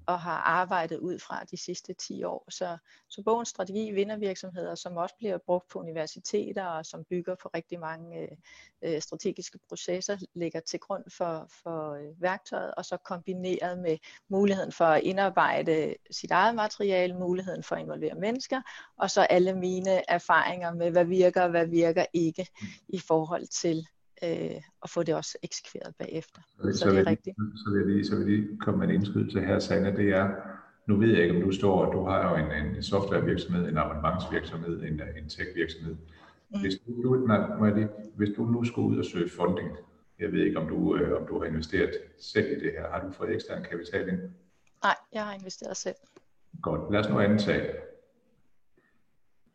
og 0.06 0.20
har 0.20 0.38
arbejdet 0.38 0.98
ud 0.98 1.20
fra 1.20 1.44
de 1.52 1.58
sidste 1.58 1.94
10 1.94 2.24
år. 2.24 2.46
Så, 2.50 2.78
så 3.10 3.24
bogens 3.26 3.50
strategi 3.50 3.92
vinder 3.92 4.18
virksomheder, 4.18 4.76
som 4.76 4.98
også 4.98 5.16
bliver 5.18 5.38
brugt 5.38 5.70
på 5.70 5.80
universiteter 5.80 6.66
og 6.66 6.86
som 6.86 7.04
bygger 7.10 7.36
på 7.36 7.50
rigtig 7.56 7.80
mange 7.80 8.20
øh, 8.20 8.28
øh, 8.82 9.02
strategiske 9.02 9.60
processer, 9.70 10.18
ligger 10.34 10.60
til 10.60 10.80
grund 10.80 11.04
for, 11.18 11.48
for 11.64 11.94
øh, 11.94 12.22
værktøjet, 12.22 12.74
og 12.76 12.86
så 12.86 12.98
kombineret 12.98 13.80
med 13.80 13.98
muligheden 14.30 14.72
for 14.72 14.86
at 14.86 15.04
indarbejde 15.04 15.96
sit 16.12 16.32
eget 16.32 16.56
materiale, 16.56 17.14
muligheden 17.14 17.64
for 17.64 17.76
at 17.76 17.82
involvere 17.82 18.16
mennesker, 18.16 18.62
og 18.98 19.12
så 19.12 19.22
alle 19.22 19.54
mine 19.54 20.10
erfaringer 20.12 20.74
med, 20.74 20.92
hvad 20.92 21.06
virker 21.06 21.44
og 21.44 21.50
hvad 21.50 21.68
virker 21.68 22.06
ikke 22.14 22.48
i 22.88 23.00
forhold 23.00 23.48
til 23.48 23.88
øh, 24.24 24.62
og 24.82 24.90
få 24.90 25.04
det 25.04 25.16
også 25.16 25.38
eksekveret 25.44 25.96
bagefter. 26.00 26.42
Så, 26.62 26.80
så 26.80 26.90
det 26.90 27.00
er 27.00 27.08
rigtigt. 27.08 27.36
Så 27.56 27.72
vil, 27.72 27.80
jeg 27.80 27.88
lige, 27.88 28.06
så 28.06 28.16
vil 28.16 28.32
jeg 28.32 28.40
lige 28.40 28.58
komme 28.58 28.80
med 28.80 28.88
en 28.88 28.96
indskydelse 28.96 29.40
her, 29.42 29.60
Sanne. 29.60 29.98
Det 29.98 30.10
er, 30.10 30.30
nu 30.88 30.98
ved 30.98 31.10
jeg 31.10 31.24
ikke, 31.24 31.36
om 31.36 31.42
du 31.42 31.52
står, 31.52 31.92
du 31.92 32.04
har 32.06 32.30
jo 32.30 32.46
en, 32.46 32.76
en 32.76 32.84
softwarevirksomhed, 32.84 33.70
en 33.70 33.78
abonnementsvirksomhed, 33.78 34.82
en, 34.82 35.02
en 35.18 35.30
tech-virksomhed. 35.30 35.96
Mm. 36.50 36.60
Hvis, 36.62 36.74
du, 37.04 37.26
nej, 37.28 37.58
må 37.58 37.66
jeg 37.66 37.76
lige, 37.76 37.90
hvis 38.16 38.30
du 38.38 38.46
nu 38.46 38.64
skulle 38.64 38.88
ud 38.88 38.98
og 38.98 39.06
søge 39.06 39.30
funding, 39.30 39.70
jeg 40.20 40.32
ved 40.32 40.40
ikke, 40.46 40.60
om 40.60 40.68
du, 40.68 40.96
øh, 40.96 41.22
om 41.22 41.28
du 41.28 41.40
har 41.40 41.46
investeret 41.46 41.92
selv 42.20 42.58
i 42.58 42.60
det 42.60 42.72
her. 42.72 42.90
Har 42.90 43.08
du 43.08 43.12
fået 43.12 43.36
ekstern 43.36 43.64
kapital 43.64 44.08
ind? 44.08 44.20
Nej, 44.84 44.96
jeg 45.14 45.26
har 45.26 45.34
investeret 45.34 45.78
selv. 45.78 45.96
Godt. 46.62 46.92
Lad 46.92 47.00
os 47.00 47.10
nu 47.10 47.20
antage, 47.20 47.74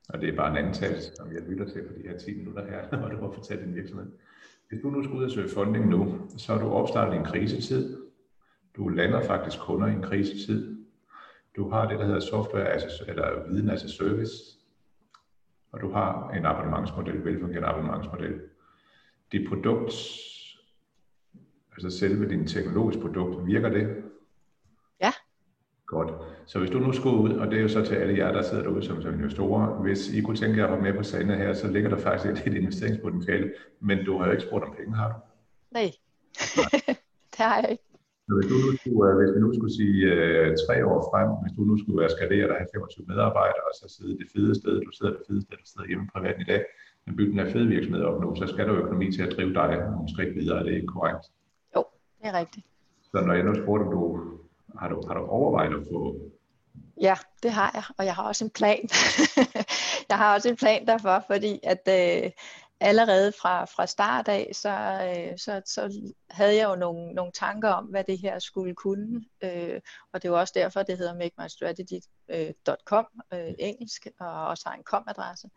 og 0.08 0.20
det 0.20 0.28
er 0.28 0.36
bare 0.36 0.50
en 0.50 0.66
antagelse, 0.66 1.10
som 1.16 1.32
jeg 1.32 1.42
lytter 1.42 1.68
til 1.68 1.82
på 1.86 1.92
de 1.92 2.08
her 2.08 2.18
10 2.18 2.38
minutter 2.38 2.66
her, 2.66 2.88
hvor 2.98 3.08
du 3.08 3.16
har 3.16 3.32
fortalt 3.32 3.60
din 3.60 3.74
virksomhed. 3.74 4.06
Hvis 4.68 4.80
du 4.82 4.90
nu 4.90 5.02
skal 5.02 5.16
ud 5.16 5.24
og 5.24 5.30
søge 5.30 5.48
funding 5.48 5.88
nu, 5.88 6.28
så 6.36 6.52
er 6.52 6.58
du 6.58 6.68
opstartet 6.68 7.14
i 7.14 7.18
en 7.18 7.24
krisetid. 7.24 7.96
Du 8.76 8.88
lander 8.88 9.22
faktisk 9.22 9.58
kunder 9.60 9.86
i 9.86 9.92
en 9.92 10.02
krisetid. 10.02 10.78
Du 11.56 11.70
har 11.70 11.88
det, 11.88 11.98
der 11.98 12.04
hedder 12.04 12.20
software 12.20 12.68
as 12.68 12.82
a, 12.82 13.10
eller 13.10 13.48
viden 13.48 13.70
as 13.70 13.84
a 13.84 13.88
service. 13.88 14.32
Og 15.72 15.80
du 15.80 15.90
har 15.90 16.30
en 16.30 16.46
abonnementsmodel, 16.46 17.24
velfungerende 17.24 17.68
abonnementsmodel. 17.68 18.40
Dit 19.32 19.48
produkt, 19.48 19.92
altså 21.72 21.98
selve 21.98 22.28
din 22.28 22.46
teknologiske 22.46 23.02
produkt, 23.02 23.46
virker 23.46 23.68
det? 23.68 24.02
Så 26.50 26.58
hvis 26.58 26.70
du 26.70 26.78
nu 26.78 26.92
skulle 26.92 27.16
ud, 27.16 27.32
og 27.40 27.46
det 27.50 27.58
er 27.58 27.62
jo 27.62 27.68
så 27.68 27.82
til 27.84 27.94
alle 27.94 28.18
jer, 28.18 28.32
der 28.32 28.42
sidder 28.42 28.62
derude 28.62 28.82
som, 28.82 29.02
som 29.02 29.14
investorer, 29.14 29.82
hvis 29.82 30.00
I 30.16 30.20
kunne 30.20 30.36
tænke 30.36 30.58
jer 30.58 30.66
at 30.66 30.72
være 30.72 30.86
med 30.86 30.94
på 31.00 31.02
sagen 31.02 31.30
her, 31.30 31.52
så 31.54 31.66
ligger 31.74 31.90
der 31.90 31.98
faktisk 32.06 32.28
et, 32.32 32.52
et 32.52 32.56
investeringspotentiale, 32.62 33.52
men 33.80 34.04
du 34.06 34.18
har 34.18 34.26
jo 34.26 34.32
ikke 34.32 34.46
spurgt 34.48 34.64
om 34.64 34.74
penge, 34.78 34.94
har 35.00 35.08
du? 35.12 35.16
Nej, 35.78 35.90
det 37.32 37.40
har 37.48 37.56
jeg 37.60 37.70
ikke. 37.70 37.84
Så 38.26 38.32
hvis, 38.36 38.48
du 38.52 38.56
nu 38.64 38.70
skulle, 38.76 39.00
øh, 39.10 39.14
hvis 39.18 39.30
vi 39.36 39.40
nu 39.44 39.50
skulle 39.56 39.74
sige 39.80 39.96
uh, 40.14 40.48
tre 40.64 40.74
år 40.92 41.00
frem, 41.10 41.28
hvis 41.42 41.54
du 41.56 41.62
nu 41.70 41.74
skulle 41.80 41.98
være 42.02 42.12
skaleret 42.16 42.50
og 42.52 42.56
have 42.60 42.70
25 42.74 43.06
medarbejdere, 43.12 43.64
og 43.70 43.74
så 43.80 43.86
sidde 43.96 44.14
det 44.20 44.26
fede 44.34 44.54
sted, 44.60 44.74
du 44.86 44.90
sidder 44.98 45.12
det 45.16 45.22
fede 45.28 45.40
sted, 45.44 45.56
du 45.62 45.68
sidder 45.70 45.86
hjemme 45.90 46.06
privat 46.14 46.36
i 46.44 46.46
dag, 46.52 46.62
men 47.04 47.16
bygge 47.16 47.32
den 47.32 47.40
her 47.42 47.50
fede 47.54 47.68
virksomhed 47.74 48.02
op 48.08 48.16
nu, 48.22 48.28
så 48.40 48.46
skal 48.52 48.62
der 48.66 48.72
jo 48.74 48.82
økonomi 48.84 49.06
til 49.16 49.22
at 49.26 49.32
drive 49.36 49.52
dig 49.60 49.70
nogle 49.94 50.08
skridt 50.14 50.32
videre, 50.38 50.58
er 50.60 50.64
det 50.66 50.74
ikke 50.78 50.92
korrekt? 50.96 51.24
Jo, 51.74 51.80
det 52.18 52.26
er 52.30 52.36
rigtigt. 52.42 52.66
Så 53.10 53.16
når 53.26 53.34
jeg 53.38 53.44
nu 53.48 53.54
spurgte, 53.62 53.84
om 53.86 53.90
du 53.96 54.02
har 54.80 54.88
du, 54.92 54.96
har 55.08 55.14
du 55.18 55.24
overvejet 55.38 55.74
at 55.80 55.86
få? 55.92 56.00
Ja, 57.00 57.16
det 57.42 57.50
har 57.50 57.70
jeg, 57.74 57.82
og 57.98 58.04
jeg 58.04 58.14
har 58.14 58.22
også 58.22 58.44
en 58.44 58.50
plan. 58.50 58.88
jeg 60.10 60.18
har 60.18 60.34
også 60.34 60.48
en 60.48 60.56
plan 60.56 60.86
derfor, 60.86 61.24
fordi 61.26 61.60
at 61.62 61.88
øh, 61.88 62.30
allerede 62.80 63.32
fra, 63.42 63.64
fra 63.64 63.86
start 63.86 64.28
af, 64.28 64.50
så, 64.52 64.68
øh, 64.70 65.38
så, 65.38 65.62
så 65.66 66.10
havde 66.30 66.56
jeg 66.56 66.68
jo 66.68 66.74
nogle, 66.76 67.12
nogle 67.12 67.32
tanker 67.32 67.68
om, 67.68 67.84
hvad 67.84 68.04
det 68.04 68.18
her 68.18 68.38
skulle 68.38 68.74
kunne. 68.74 69.24
Øh, 69.44 69.80
og 70.12 70.22
det 70.22 70.28
er 70.28 70.32
jo 70.32 70.38
også 70.38 70.52
derfor, 70.56 70.82
det 70.82 70.98
hedder 70.98 71.14
makeMyStrategy.com 71.14 73.06
øh, 73.34 73.54
engelsk, 73.58 74.06
og 74.20 74.46
også 74.46 74.68
har 74.68 74.76
en 74.76 74.84
com-adresse. 74.84 75.48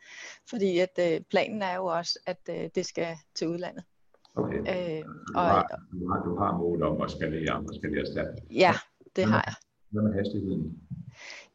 Fordi 0.50 0.80
at 0.80 1.00
øh, 1.00 1.22
planen 1.30 1.62
er 1.62 1.76
jo 1.76 1.86
også, 1.86 2.20
at 2.26 2.40
øh, 2.50 2.70
det 2.76 2.86
skal 2.86 3.16
til 3.36 3.48
udlandet. 3.48 3.84
Okay. 4.36 4.60
Øh, 4.60 5.04
du, 5.06 5.12
og, 5.36 5.46
har, 5.46 5.80
du, 5.92 6.12
har, 6.12 6.24
du 6.24 6.38
har 6.40 6.58
mål 6.58 6.84
om 6.84 7.02
at 7.02 7.12
skalere 7.12 7.56
og 7.56 7.76
skalere 7.76 8.06
stærkt. 8.06 8.40
Ja, 8.52 8.74
det 9.16 9.26
har 9.26 9.44
jeg. 9.48 9.56
Hvad 9.92 10.02
med 10.02 10.14
hastigheden? 10.14 10.80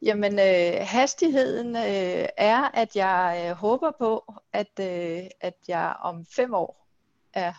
Jamen, 0.01 0.33
øh, 0.33 0.73
hastigheden 0.81 1.75
øh, 1.75 2.25
er, 2.37 2.77
at 2.81 2.95
jeg 2.95 3.45
øh, 3.49 3.55
håber 3.55 3.91
på, 3.99 4.33
at, 4.53 4.71
øh, 4.79 5.23
at 5.41 5.53
jeg 5.67 5.95
om 6.01 6.25
fem 6.25 6.53
år 6.53 6.87
er, 7.33 7.53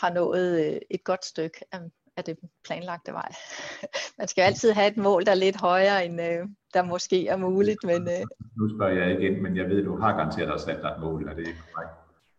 har 0.00 0.12
nået 0.12 0.66
øh, 0.66 0.80
et 0.90 1.04
godt 1.04 1.24
stykke 1.24 1.58
af, 1.72 1.80
af 2.16 2.24
det 2.24 2.38
planlagte 2.64 3.12
vej. 3.12 3.32
Man 4.18 4.28
skal 4.28 4.42
altid 4.42 4.70
have 4.72 4.90
et 4.90 4.96
mål, 4.96 5.24
der 5.24 5.30
er 5.30 5.44
lidt 5.46 5.60
højere, 5.60 6.06
end 6.06 6.20
øh, 6.20 6.48
der 6.74 6.82
måske 6.82 7.28
er 7.28 7.36
muligt. 7.36 7.84
Men, 7.84 8.02
øh, 8.02 8.24
nu 8.56 8.76
spørger 8.76 8.92
jeg 8.92 9.20
igen, 9.20 9.42
men 9.42 9.56
jeg 9.56 9.68
ved, 9.68 9.84
du 9.84 9.96
har 9.96 10.16
garanteret 10.16 10.48
dig 10.48 10.60
sat 10.60 10.82
dig 10.82 10.88
et 10.88 11.00
mål. 11.00 11.28
Er 11.28 11.34
det 11.34 11.48
ikke 11.48 11.60
korrekt? 11.72 11.92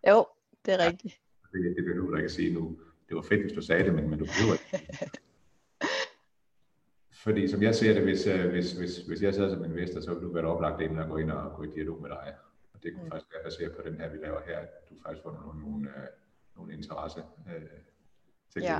Jo, 0.09 0.25
det 0.65 0.73
er 0.73 0.85
rigtigt. 0.85 1.13
Ja, 1.53 1.57
det, 1.57 1.75
det 1.75 1.85
behøver 1.85 2.09
du 2.09 2.15
ikke 2.15 2.25
at 2.25 2.31
sige 2.31 2.53
nu. 2.53 2.77
Det 3.07 3.15
var 3.15 3.21
fedt, 3.21 3.41
hvis 3.41 3.53
du 3.53 3.61
sagde 3.61 3.83
det, 3.83 3.93
men, 3.93 4.09
men 4.09 4.19
du 4.19 4.25
behøver 4.25 4.53
ikke. 4.53 5.11
Fordi 7.25 7.47
som 7.47 7.61
jeg 7.63 7.75
ser 7.75 7.93
det, 7.93 8.03
hvis, 8.03 8.27
øh, 8.27 8.49
hvis, 8.49 8.71
hvis, 8.71 8.97
hvis 8.97 9.21
jeg 9.21 9.33
sidder 9.33 9.49
som 9.49 9.65
investor, 9.65 10.01
så 10.01 10.13
vil 10.13 10.23
du 10.23 10.33
være 10.33 10.45
oplagt 10.45 10.81
inden 10.81 10.99
at 10.99 11.09
gå 11.09 11.17
ind 11.17 11.31
og 11.31 11.55
gå 11.55 11.63
i 11.63 11.67
dialog 11.75 12.01
med 12.01 12.09
dig. 12.09 12.33
Og 12.73 12.83
det 12.83 12.93
kunne 12.93 13.03
mm. 13.03 13.11
faktisk 13.11 13.33
være 13.33 13.43
baseret 13.43 13.71
på 13.75 13.81
den 13.89 13.99
her, 13.99 14.09
vi 14.09 14.17
laver 14.17 14.39
her, 14.47 14.59
at 14.59 14.89
du 14.89 14.95
faktisk 15.05 15.23
får 15.23 15.31
nogle, 15.31 15.61
nogle, 15.61 15.89
øh, 15.89 16.07
nogle 16.55 16.73
interesse 16.73 17.19
øh, 17.47 17.61
til 18.53 18.61
ja. 18.61 18.79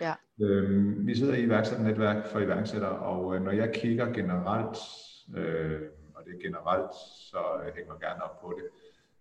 Ja. 0.00 0.14
Øhm, 0.40 1.06
vi 1.06 1.14
sidder 1.14 1.34
i 1.34 1.42
iværksætternetværk 1.42 2.26
for 2.26 2.38
iværksættere, 2.38 2.98
og 2.98 3.34
øh, 3.34 3.42
når 3.42 3.50
jeg 3.50 3.74
kigger 3.74 4.12
generelt, 4.12 4.76
øh, 5.36 5.80
og 6.14 6.24
det 6.24 6.34
er 6.34 6.40
generelt, 6.42 6.94
så 7.30 7.38
jeg 7.64 7.72
hænger 7.76 7.94
gerne 7.98 8.22
op 8.22 8.40
på 8.40 8.58
det, 8.58 8.64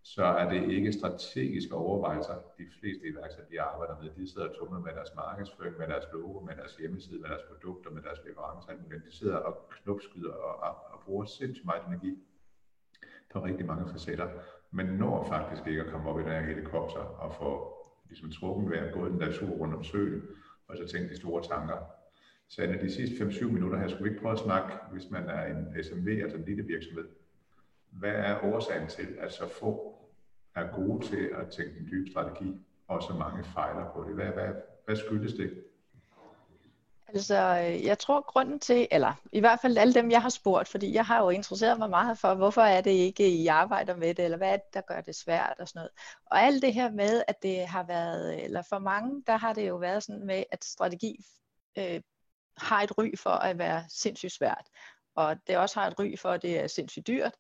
så 0.04 0.24
er 0.24 0.50
det 0.50 0.72
ikke 0.72 0.94
strategiske 0.94 1.76
overvejelser, 1.76 2.36
de 2.58 2.66
fleste 2.80 3.08
iværksættere 3.08 3.52
de 3.52 3.62
arbejder 3.62 3.96
med. 4.02 4.10
De 4.18 4.32
sidder 4.32 4.50
og 4.50 4.56
tumler 4.56 4.80
med 4.80 4.94
deres 4.94 5.16
markedsføring, 5.16 5.78
med 5.78 5.88
deres 5.88 6.06
logo, 6.14 6.40
med 6.40 6.56
deres 6.56 6.76
hjemmeside, 6.76 7.20
med 7.22 7.30
deres 7.30 7.42
produkter, 7.50 7.92
med 7.92 8.02
deres 8.02 8.20
leverancer. 8.26 8.74
De 9.08 9.18
sidder 9.18 9.36
og 9.38 9.70
knopskyder 9.70 10.34
og, 10.34 10.56
og, 10.64 10.76
og 10.94 11.00
bruger 11.06 11.26
sindssygt 11.26 11.66
meget 11.66 11.88
energi 11.88 12.18
på 13.34 13.44
rigtig 13.44 13.66
mange 13.66 13.92
facetter, 13.92 14.30
men 14.72 14.86
når 14.86 15.28
faktisk 15.28 15.68
ikke 15.68 15.82
at 15.82 15.92
komme 15.92 16.10
op 16.10 16.20
i 16.20 16.24
den 16.24 16.32
her 16.32 16.42
helikopter 16.42 17.00
og 17.00 17.36
få 17.36 17.76
ligesom 18.08 18.32
trukken 18.32 18.70
ved 18.72 18.78
at 18.78 18.94
gå 18.94 19.08
den 19.08 19.22
der 19.22 19.32
tur 19.32 19.50
rundt 19.50 19.76
om 19.76 19.84
søen, 19.84 20.22
og 20.68 20.78
så 20.78 20.88
tænke 20.88 21.10
de 21.10 21.18
store 21.18 21.44
tanker. 21.44 21.78
Så 22.50 22.78
de 22.82 22.92
sidste 22.92 23.26
5-7 23.26 23.46
minutter 23.46 23.80
her, 23.80 23.88
skulle 23.88 24.04
vi 24.04 24.10
ikke 24.10 24.22
prøve 24.22 24.34
at 24.34 24.40
snakke, 24.40 24.74
hvis 24.92 25.10
man 25.10 25.30
er 25.30 25.56
en 25.56 25.84
SMV, 25.84 26.08
altså 26.24 26.38
en 26.38 26.46
lille 26.46 26.64
virksomhed, 26.64 27.08
hvad 27.92 28.12
er 28.12 28.44
årsagen 28.44 28.88
til, 28.88 29.18
at 29.20 29.34
så 29.34 29.50
få 29.60 29.96
er 30.56 30.68
gode 30.76 31.06
til 31.06 31.30
at 31.42 31.52
tænke 31.52 31.80
en 31.80 31.88
dyb 31.92 32.08
strategi, 32.12 32.66
og 32.88 33.04
så 33.04 33.14
mange 33.14 33.44
fejler 33.44 33.92
på 33.94 34.04
det? 34.04 34.16
Hvad, 34.16 34.26
hvad, 34.26 34.50
hvad 34.86 34.96
skyldes 34.96 35.34
det? 35.34 35.64
Altså, 37.14 37.38
jeg 37.84 38.00
tror 38.00 38.22
grunden 38.22 38.60
til, 38.60 38.88
eller 38.92 39.14
i 39.32 39.40
hvert 39.40 39.60
fald 39.62 39.78
alle 39.78 39.94
dem, 39.94 40.12
jeg 40.12 40.22
har 40.22 40.30
spurgt, 40.30 40.68
fordi 40.68 40.94
jeg 40.94 41.06
har 41.06 41.24
jo 41.24 41.30
interesseret 41.30 41.80
mig 41.80 41.90
meget 41.90 42.18
for, 42.18 42.36
hvorfor 42.36 42.62
er 42.62 42.82
det 42.82 42.92
ikke, 42.92 43.30
I 43.30 43.48
arbejder 43.48 43.96
med 43.96 44.14
det, 44.14 44.26
eller 44.26 44.38
hvad 44.38 44.54
er 44.54 44.58
det, 44.58 44.74
der 44.74 44.82
gør 44.82 45.02
det 45.02 45.16
svært 45.16 45.56
og 45.60 45.68
sådan 45.68 45.80
noget. 45.80 45.92
Og 46.26 46.40
alt 46.40 46.62
det 46.62 46.74
her 46.74 46.92
med, 46.92 47.24
at 47.28 47.44
det 47.44 47.68
har 47.68 47.84
været, 47.84 48.44
eller 48.44 48.62
for 48.62 48.80
mange, 48.80 49.24
der 49.28 49.38
har 49.38 49.54
det 49.54 49.68
jo 49.68 49.76
været 49.76 50.04
sådan 50.04 50.26
med, 50.26 50.44
at 50.52 50.64
strategi 50.64 51.26
øh, 51.78 52.02
har 52.58 52.82
et 52.82 52.98
ry 52.98 53.12
for 53.18 53.30
at 53.30 53.58
være 53.58 53.84
sindssygt 53.90 54.34
svært. 54.34 54.66
Og 55.16 55.36
det 55.48 55.58
også 55.58 55.80
har 55.80 55.88
et 55.88 56.00
ry 56.00 56.16
for, 56.18 56.30
at 56.30 56.42
det 56.42 56.60
er 56.60 56.68
sindssygt 56.68 57.08
dyrt. 57.08 57.36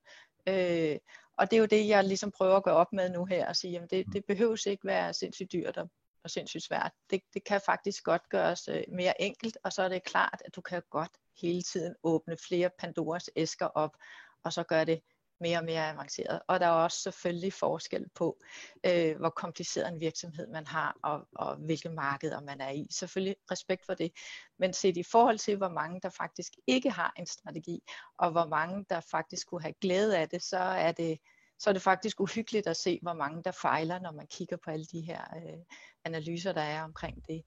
Øh, 0.49 0.97
og 1.37 1.51
det 1.51 1.57
er 1.57 1.59
jo 1.59 1.65
det, 1.65 1.87
jeg 1.87 2.03
ligesom 2.03 2.31
prøver 2.31 2.55
at 2.55 2.63
gå 2.63 2.69
op 2.69 2.93
med 2.93 3.09
nu 3.09 3.25
her, 3.25 3.47
og 3.47 3.55
sige, 3.55 3.71
jamen 3.71 3.89
det, 3.89 4.05
det 4.13 4.25
behøves 4.25 4.65
ikke 4.65 4.87
være 4.87 5.13
sindssygt 5.13 5.51
dyrt 5.51 5.77
og, 5.77 5.89
og 6.23 6.29
sindssygt 6.29 6.63
svært. 6.63 6.91
Det, 7.09 7.21
det 7.33 7.43
kan 7.43 7.61
faktisk 7.65 8.03
godt 8.03 8.29
gøres 8.29 8.67
øh, 8.67 8.83
mere 8.87 9.21
enkelt, 9.21 9.57
og 9.63 9.73
så 9.73 9.83
er 9.83 9.89
det 9.89 10.03
klart, 10.03 10.41
at 10.45 10.55
du 10.55 10.61
kan 10.61 10.81
godt 10.89 11.11
hele 11.41 11.61
tiden 11.61 11.95
åbne 12.03 12.37
flere 12.47 12.69
Pandoras 12.79 13.29
æsker 13.35 13.65
op, 13.65 13.97
og 14.43 14.53
så 14.53 14.63
gør 14.63 14.83
det 14.83 15.01
mere 15.41 15.57
og 15.57 15.65
mere 15.65 15.89
avanceret. 15.89 16.39
Og 16.47 16.59
der 16.59 16.65
er 16.65 16.71
også 16.71 17.01
selvfølgelig 17.01 17.53
forskel 17.53 18.05
på, 18.15 18.37
øh, 18.85 19.17
hvor 19.17 19.29
kompliceret 19.29 19.87
en 19.87 19.99
virksomhed 19.99 20.47
man 20.47 20.67
har, 20.67 20.97
og, 21.03 21.27
og 21.35 21.55
hvilke 21.55 21.89
markeder 21.89 22.41
man 22.41 22.61
er 22.61 22.69
i. 22.69 22.87
Selvfølgelig 22.91 23.35
respekt 23.51 23.85
for 23.85 23.93
det. 23.93 24.11
Men 24.59 24.73
set 24.73 24.97
i 24.97 25.03
forhold 25.03 25.37
til, 25.37 25.57
hvor 25.57 25.69
mange 25.69 25.99
der 26.03 26.09
faktisk 26.09 26.53
ikke 26.67 26.91
har 26.91 27.13
en 27.17 27.25
strategi, 27.25 27.79
og 28.17 28.31
hvor 28.31 28.45
mange 28.45 28.85
der 28.89 28.99
faktisk 29.11 29.47
kunne 29.47 29.61
have 29.61 29.73
glæde 29.81 30.17
af 30.17 30.29
det, 30.29 30.43
så 30.43 30.57
er 30.57 30.91
det, 30.91 31.19
så 31.59 31.69
er 31.69 31.73
det 31.73 31.81
faktisk 31.81 32.19
uhyggeligt 32.19 32.67
at 32.67 32.77
se, 32.77 32.99
hvor 33.01 33.13
mange 33.13 33.43
der 33.43 33.51
fejler, 33.51 33.99
når 33.99 34.11
man 34.11 34.27
kigger 34.27 34.57
på 34.65 34.71
alle 34.71 34.85
de 34.85 35.01
her 35.01 35.21
øh, 35.35 35.59
analyser, 36.05 36.53
der 36.53 36.61
er 36.61 36.83
omkring 36.83 37.27
det. 37.27 37.43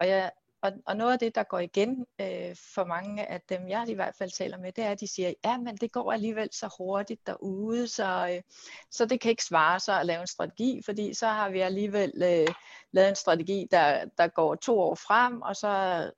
Og 0.00 0.08
jeg 0.08 0.30
og, 0.62 0.72
og 0.86 0.96
noget 0.96 1.12
af 1.12 1.18
det, 1.18 1.34
der 1.34 1.42
går 1.42 1.58
igen 1.58 2.06
øh, 2.20 2.56
for 2.74 2.84
mange 2.84 3.26
af 3.26 3.40
dem, 3.48 3.68
jeg 3.68 3.88
i 3.88 3.94
hvert 3.94 4.14
fald 4.18 4.30
taler 4.30 4.58
med, 4.58 4.72
det 4.72 4.84
er, 4.84 4.90
at 4.90 5.00
de 5.00 5.08
siger, 5.08 5.34
ja, 5.44 5.58
men 5.58 5.76
det 5.76 5.92
går 5.92 6.12
alligevel 6.12 6.48
så 6.52 6.74
hurtigt 6.78 7.26
derude, 7.26 7.88
så, 7.88 8.30
øh, 8.34 8.42
så 8.90 9.06
det 9.06 9.20
kan 9.20 9.30
ikke 9.30 9.44
svare 9.44 9.80
sig 9.80 10.00
at 10.00 10.06
lave 10.06 10.20
en 10.20 10.26
strategi, 10.26 10.82
fordi 10.84 11.14
så 11.14 11.26
har 11.26 11.50
vi 11.50 11.60
alligevel 11.60 12.12
øh, 12.16 12.54
lavet 12.92 13.08
en 13.08 13.16
strategi, 13.16 13.66
der, 13.70 14.04
der 14.18 14.28
går 14.28 14.54
to 14.54 14.80
år 14.80 14.94
frem, 14.94 15.42
og 15.42 15.56
så, 15.56 15.68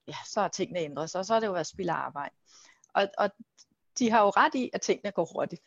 ja, 0.09 0.16
så 0.26 0.40
har 0.40 0.48
tingene 0.48 0.81
ændret 0.81 1.11
sig, 1.11 1.18
og 1.18 1.24
så 1.24 1.33
har 1.33 1.40
det 1.40 1.46
jo 1.46 1.52
været 1.52 1.66
spild 1.66 1.88
arbejde. 1.88 2.35
Og, 2.94 3.09
og 3.18 3.31
de 3.98 4.11
har 4.11 4.22
jo 4.22 4.28
ret 4.28 4.55
i, 4.55 4.70
at 4.72 4.81
tingene 4.81 5.12
går 5.12 5.28
hurtigt. 5.35 5.62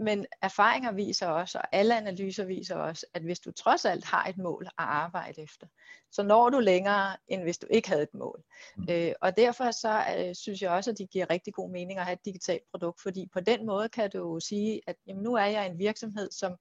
Men 0.00 0.26
erfaringer 0.42 0.92
viser 0.92 1.26
også, 1.26 1.58
og 1.58 1.64
alle 1.72 1.96
analyser 1.96 2.44
viser 2.44 2.76
også, 2.76 3.06
at 3.14 3.22
hvis 3.22 3.40
du 3.40 3.52
trods 3.52 3.84
alt 3.84 4.04
har 4.04 4.24
et 4.26 4.38
mål 4.38 4.66
at 4.66 4.72
arbejde 4.76 5.42
efter, 5.42 5.66
så 6.12 6.22
når 6.22 6.50
du 6.50 6.58
længere, 6.58 7.16
end 7.28 7.42
hvis 7.42 7.58
du 7.58 7.66
ikke 7.70 7.88
havde 7.88 8.02
et 8.02 8.14
mål. 8.14 8.42
Mm. 8.76 8.86
Øh, 8.90 9.12
og 9.20 9.36
derfor 9.36 9.70
så 9.70 10.04
øh, 10.18 10.34
synes 10.34 10.62
jeg 10.62 10.70
også, 10.70 10.90
at 10.90 10.98
det 10.98 11.10
giver 11.10 11.30
rigtig 11.30 11.54
god 11.54 11.70
mening 11.70 11.98
at 11.98 12.04
have 12.04 12.14
et 12.14 12.24
digitalt 12.24 12.62
produkt, 12.70 13.02
fordi 13.02 13.28
på 13.32 13.40
den 13.40 13.66
måde 13.66 13.88
kan 13.88 14.10
du 14.10 14.40
sige, 14.40 14.80
at 14.86 14.96
jamen, 15.06 15.22
nu 15.22 15.34
er 15.34 15.44
jeg 15.44 15.66
en 15.66 15.78
virksomhed, 15.78 16.30
som 16.30 16.56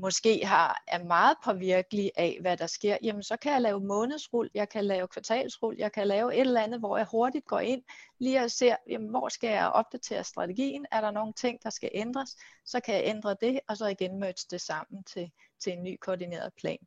måske 0.00 0.46
har, 0.46 0.82
er 0.86 1.04
meget 1.04 1.36
påvirkelig 1.44 2.12
af, 2.16 2.38
hvad 2.40 2.56
der 2.56 2.66
sker, 2.66 2.96
jamen 3.02 3.22
så 3.22 3.36
kan 3.36 3.52
jeg 3.52 3.60
lave 3.60 3.80
månedsrul, 3.80 4.50
jeg 4.54 4.68
kan 4.68 4.84
lave 4.84 5.08
kvartalsrul, 5.08 5.76
jeg 5.78 5.92
kan 5.92 6.06
lave 6.06 6.34
et 6.34 6.40
eller 6.40 6.60
andet, 6.60 6.80
hvor 6.80 6.96
jeg 6.96 7.06
hurtigt 7.10 7.46
går 7.46 7.60
ind, 7.60 7.82
lige 8.18 8.40
og 8.40 8.50
ser, 8.50 8.76
jamen, 8.88 9.08
hvor 9.08 9.28
skal 9.28 9.50
jeg 9.50 9.68
opdatere 9.68 10.24
strategien, 10.24 10.86
er 10.92 11.00
der 11.00 11.10
nogle 11.10 11.32
ting, 11.32 11.62
der 11.62 11.70
skal 11.70 11.90
ændres, 11.94 12.36
så 12.64 12.80
kan 12.80 12.94
jeg 12.94 13.02
ændre 13.04 13.36
det, 13.40 13.60
og 13.68 13.76
så 13.76 13.86
igen 13.86 14.20
mødes 14.20 14.44
det 14.44 14.60
sammen 14.60 15.04
til, 15.04 15.30
til 15.60 15.72
en 15.72 15.82
ny 15.82 15.96
koordineret 16.00 16.52
plan. 16.60 16.78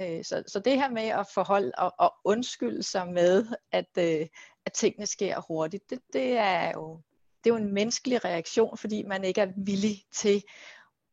Øh, 0.00 0.24
så, 0.24 0.42
så 0.46 0.60
det 0.60 0.76
her 0.76 0.90
med 0.90 1.02
at 1.02 1.26
forholde 1.34 1.72
og, 1.78 1.94
og 1.98 2.14
undskylde 2.24 2.82
sig 2.82 3.08
med, 3.08 3.46
at, 3.72 3.98
øh, 3.98 4.26
at 4.66 4.72
tingene 4.72 5.06
sker 5.06 5.40
hurtigt, 5.48 5.90
det, 5.90 6.00
det 6.12 6.38
er 6.38 6.72
jo 6.74 7.00
det 7.44 7.50
er 7.50 7.54
jo 7.54 7.62
en 7.62 7.74
menneskelig 7.74 8.24
reaktion, 8.24 8.78
fordi 8.78 9.02
man 9.02 9.24
ikke 9.24 9.40
er 9.40 9.52
villig 9.56 10.04
til 10.12 10.42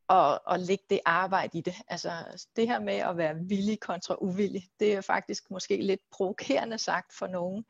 at, 0.10 0.39
at 0.52 0.60
lægge 0.60 0.84
det 0.89 1.00
arbejde 1.06 1.58
i 1.58 1.62
det. 1.62 1.76
Altså 1.88 2.12
det 2.56 2.68
her 2.68 2.80
med 2.80 2.94
at 2.94 3.18
være 3.18 3.36
villig 3.36 3.80
kontra 3.80 4.15
uvillig, 4.22 4.70
det 4.80 4.94
er 4.94 5.02
faktisk 5.02 5.52
måske 5.52 5.78
lidt 5.78 6.02
provokerende 6.12 6.78
sagt 6.78 7.13
for 7.13 7.28
nogen. 7.28 7.65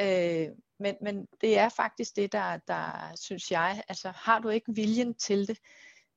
Øh, 0.00 0.48
men, 0.78 0.96
men 1.02 1.26
det 1.40 1.58
er 1.58 1.68
faktisk 1.68 2.16
det, 2.16 2.32
der, 2.32 2.58
der 2.68 3.12
synes 3.20 3.50
jeg, 3.50 3.82
altså 3.88 4.12
har 4.14 4.38
du 4.38 4.48
ikke 4.48 4.74
viljen 4.74 5.14
til 5.14 5.48
det, 5.48 5.58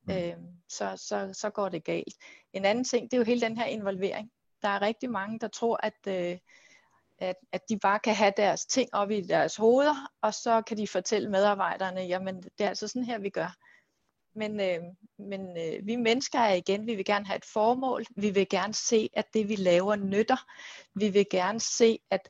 mm. 0.04 0.13
øh, 0.13 0.34
så, 0.69 1.04
så, 1.08 1.30
så 1.34 1.50
går 1.50 1.69
det 1.69 1.84
galt. 1.84 2.15
En 2.54 2.65
anden 2.65 2.84
ting, 2.84 3.12
det 3.12 3.17
er 3.17 3.22
jo 3.22 3.26
hele 3.26 3.41
den 3.41 3.58
her 3.58 3.65
involvering. 3.65 4.32
Der 4.62 4.67
er 4.67 4.82
rigtig 4.82 5.12
mange, 5.12 5.39
der 5.39 5.48
tror, 5.48 5.80
at, 5.84 6.08
øh, 6.08 6.38
at, 7.19 7.36
at 7.52 7.62
de 7.69 7.80
bare 7.80 8.00
kan 8.00 8.15
have 8.15 8.34
deres 8.38 8.65
ting 8.65 8.89
op 8.93 9.12
i 9.12 9.22
deres 9.22 9.56
hoveder, 9.56 10.12
og 10.22 10.34
så 10.34 10.62
kan 10.62 10.78
de 10.78 10.88
fortælle 10.88 11.30
medarbejderne, 11.30 12.02
jamen 12.02 12.41
det 12.41 12.63
er 12.63 12.69
altså 12.69 12.88
sådan 12.88 13.04
her, 13.04 13.19
vi 13.19 13.30
gør. 13.30 13.56
Men, 14.39 14.60
øh, 14.60 14.80
men 15.17 15.58
øh, 15.58 15.88
vi 15.88 15.95
mennesker 15.95 16.39
er 16.39 16.54
igen, 16.54 16.88
vi 16.88 16.95
vil 16.95 17.06
gerne 17.06 17.25
have 17.25 17.38
et 17.38 17.45
formål. 17.45 18.06
Vi 18.15 18.30
vil 18.30 18.49
gerne 18.49 18.73
se, 18.73 19.10
at 19.13 19.25
det 19.34 19.49
vi 19.49 19.56
laver 19.56 19.95
nytter. 19.95 20.45
Vi 20.95 21.10
vil 21.10 21.25
gerne 21.32 21.60
se, 21.60 21.99
at 22.12 22.30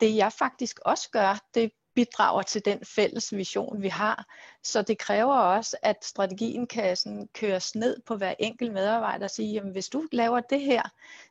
det 0.00 0.16
jeg 0.16 0.32
faktisk 0.32 0.78
også 0.84 1.10
gør, 1.10 1.38
det 1.54 1.72
bidrager 1.94 2.42
til 2.42 2.64
den 2.64 2.84
fælles 2.84 3.36
vision, 3.36 3.82
vi 3.82 3.88
har. 3.88 4.26
Så 4.62 4.82
det 4.82 4.98
kræver 4.98 5.34
også, 5.34 5.76
at 5.82 6.04
strategien 6.04 6.66
kan 6.66 6.96
sådan 6.96 7.28
køres 7.34 7.74
ned 7.74 7.96
på 8.06 8.16
hver 8.16 8.34
enkelt 8.38 8.72
medarbejder 8.72 9.24
og 9.24 9.30
sige, 9.30 9.52
jamen 9.52 9.72
hvis 9.72 9.88
du 9.88 10.08
laver 10.12 10.40
det 10.40 10.60
her, 10.60 10.82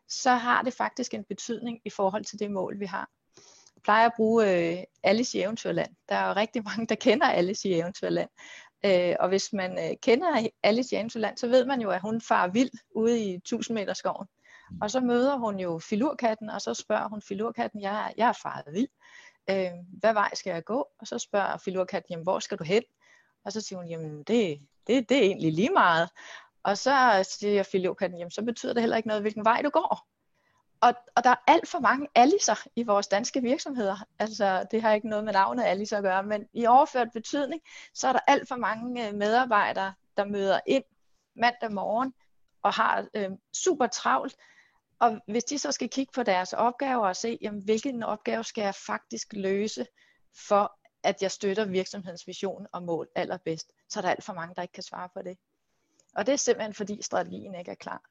så 0.08 0.32
har 0.32 0.62
det 0.62 0.74
faktisk 0.74 1.14
en 1.14 1.24
betydning 1.24 1.80
i 1.86 1.90
forhold 1.90 2.26
til 2.26 2.40
det 2.40 2.52
mål, 2.52 2.80
vi 2.80 2.86
har. 2.86 3.10
Jeg 3.76 3.82
plejer 3.84 4.06
at 4.06 4.14
bruge 4.16 4.52
øh, 4.52 4.84
Alice 5.04 5.38
i 5.38 5.42
Eventyrland. 5.42 5.96
Der 6.10 6.16
er 6.16 6.28
jo 6.28 6.34
rigtig 6.34 6.64
mange, 6.64 6.88
der 6.88 6.96
kender 6.96 7.28
Alice 7.28 7.70
i 7.70 7.74
Eventyrland. 7.74 8.30
Øh, 8.86 9.16
og 9.20 9.30
hvis 9.30 9.54
man 9.54 9.90
øh, 9.90 9.98
kender 10.02 10.48
Alice 10.64 10.96
i 10.96 10.98
Eventyrland, 10.98 11.38
så 11.38 11.48
ved 11.48 11.66
man 11.66 11.82
jo, 11.82 11.90
at 11.90 12.02
hun 12.02 12.22
farer 12.22 12.48
vild 12.48 12.72
ude 12.96 13.20
i 13.20 13.34
1000 13.36 13.76
meter 13.76 13.94
skoven. 13.94 14.28
Mm. 14.72 14.78
Og 14.82 14.92
så 14.92 15.00
møder 15.00 15.38
hun 15.38 15.60
jo 15.60 15.80
filurkatten, 15.80 16.50
og 16.50 16.62
så 16.62 16.74
spørger 16.74 17.10
hun 17.10 17.22
filurkatten, 17.22 17.82
jeg, 17.82 18.14
jeg 18.18 18.30
er 18.30 18.40
faret 18.44 18.74
vild. 18.74 18.88
Øh, 19.50 19.72
hvad 20.00 20.14
vej 20.14 20.30
skal 20.34 20.52
jeg 20.52 20.64
gå? 20.64 20.88
Og 21.00 21.08
så 21.08 21.20
spørger 21.20 21.58
filurkatten, 21.58 22.12
jamen, 22.12 22.24
hvor 22.24 22.40
skal 22.40 22.58
du 22.58 22.64
hen? 22.64 22.84
Og 23.46 23.52
så 23.52 23.62
siger 23.62 23.80
hun, 23.80 23.88
jamen 23.88 24.24
det, 24.24 24.60
det, 24.88 25.10
det 25.10 25.18
er 25.18 25.22
egentlig 25.22 25.54
lige 25.54 25.70
meget. 25.70 26.10
Og 26.64 26.78
så 26.78 27.28
siger 27.40 27.64
filurkatten, 27.64 28.20
jamen 28.20 28.32
så 28.32 28.42
betyder 28.42 28.74
det 28.74 28.82
heller 28.82 28.98
ikke 28.98 29.08
noget, 29.08 29.24
hvilken 29.24 29.46
vej 29.46 29.62
du 29.62 29.70
går. 29.70 30.08
Og, 30.82 30.94
og 31.16 31.24
der 31.24 31.30
er 31.30 31.44
alt 31.48 31.68
for 31.68 31.80
mange 31.80 32.08
Alicer 32.16 32.68
i 32.76 32.84
vores 32.84 33.08
danske 33.08 33.42
virksomheder. 33.42 33.98
Altså, 34.20 34.66
det 34.72 34.82
har 34.82 34.94
ikke 34.94 35.10
noget 35.10 35.26
med 35.26 35.34
navnet 35.34 35.64
Alice 35.64 35.98
at 35.98 36.04
gøre, 36.04 36.24
men 36.24 36.48
i 36.54 36.66
overført 36.66 37.08
betydning, 37.14 37.62
så 37.94 38.08
er 38.08 38.14
der 38.14 38.20
alt 38.28 38.48
for 38.48 38.56
mange 38.56 39.08
øh, 39.08 39.16
medarbejdere, 39.16 39.94
der 40.18 40.26
møder 40.26 40.60
ind 40.68 40.84
mandag 41.36 41.72
morgen 41.72 42.14
og 42.64 42.74
har 42.74 43.08
øh, 43.14 43.30
super 43.54 43.88
travlt. 43.88 44.36
Og 45.00 45.20
hvis 45.28 45.44
de 45.44 45.60
så 45.60 45.72
skal 45.72 45.90
kigge 45.90 46.12
på 46.16 46.24
deres 46.24 46.54
opgaver 46.54 47.08
og 47.08 47.16
se, 47.16 47.38
jamen, 47.42 47.64
hvilken 47.64 48.04
opgave 48.04 48.44
skal 48.44 48.62
jeg 48.62 48.76
faktisk 48.76 49.34
løse, 49.34 49.86
for 50.48 50.80
at 51.04 51.22
jeg 51.22 51.32
støtter 51.32 51.66
virksomhedens 51.66 52.28
vision 52.28 52.68
og 52.74 52.84
mål 52.84 53.08
allerbedst, 53.16 53.72
så 53.90 54.00
er 54.00 54.02
der 54.02 54.10
alt 54.10 54.24
for 54.24 54.34
mange, 54.34 54.56
der 54.56 54.62
ikke 54.62 54.72
kan 54.72 54.84
svare 54.84 55.10
på 55.14 55.22
det. 55.22 55.38
Og 56.16 56.26
det 56.26 56.34
er 56.34 56.38
simpelthen 56.38 56.74
fordi 56.74 57.02
strategien 57.02 57.56
ikke 57.56 57.72
er 57.72 57.76
klar. 57.76 58.02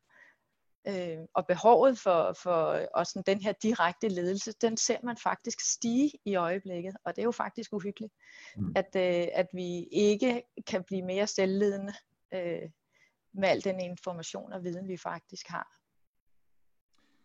Øh, 0.88 1.18
og 1.34 1.46
behovet 1.46 1.98
for, 1.98 2.36
for 2.42 2.86
også 2.94 3.22
den 3.26 3.40
her 3.40 3.52
direkte 3.52 4.08
ledelse, 4.08 4.52
den 4.52 4.76
ser 4.76 4.98
man 5.02 5.16
faktisk 5.16 5.60
stige 5.60 6.12
i 6.24 6.36
øjeblikket, 6.36 6.96
og 7.04 7.16
det 7.16 7.22
er 7.22 7.24
jo 7.24 7.30
faktisk 7.30 7.72
uhyggeligt, 7.72 8.12
mm. 8.56 8.72
at, 8.76 8.90
øh, 8.96 9.28
at 9.34 9.46
vi 9.52 9.84
ikke 9.92 10.42
kan 10.66 10.84
blive 10.84 11.02
mere 11.02 11.26
selvledende 11.26 11.92
øh, 12.34 12.70
med 13.34 13.48
al 13.48 13.64
den 13.64 13.80
information 13.80 14.52
og 14.52 14.64
viden, 14.64 14.88
vi 14.88 14.96
faktisk 14.96 15.48
har. 15.48 15.76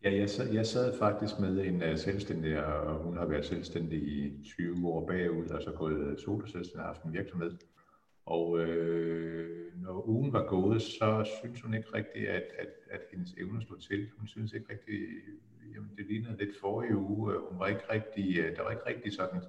Ja, 0.03 0.15
jeg 0.15 0.29
sad, 0.29 0.53
jeg 0.53 0.65
sad 0.65 0.99
faktisk 0.99 1.39
med 1.39 1.65
en 1.65 1.83
uh, 1.83 1.97
selvstændig, 1.97 2.65
og 2.65 3.03
hun 3.03 3.17
har 3.17 3.25
været 3.25 3.45
selvstændig 3.45 3.99
i 4.03 4.43
20 4.43 4.87
år 4.87 5.07
bagud, 5.07 5.47
og 5.47 5.61
så 5.63 5.71
gået 5.71 6.19
soloselvstændig 6.19 6.79
og 6.79 6.85
haft 6.85 7.03
en 7.03 7.13
virksomhed. 7.13 7.57
Og 8.25 8.59
øh, 8.59 9.81
når 9.81 10.07
ugen 10.07 10.33
var 10.33 10.47
gået, 10.47 10.81
så 10.81 11.29
synes 11.39 11.61
hun 11.61 11.73
ikke 11.73 11.93
rigtigt, 11.93 12.27
at, 12.27 12.43
at, 12.57 12.69
at 12.91 13.01
hendes 13.11 13.33
evner 13.37 13.61
stod 13.61 13.77
til. 13.77 14.09
Hun 14.17 14.27
synes 14.27 14.53
ikke 14.53 14.69
rigtigt, 14.69 15.01
jamen 15.75 15.91
det 15.97 16.05
lignede 16.05 16.37
lidt 16.37 16.59
forrige 16.61 16.97
uge. 16.97 17.33
Øh, 17.33 17.39
hun 17.49 17.59
var 17.59 17.67
ikke 17.67 17.83
rigtig, 17.89 18.37
øh, 18.37 18.55
der 18.55 18.63
var 18.63 18.71
ikke 18.71 18.85
rigtig 18.85 19.13
sådan, 19.13 19.41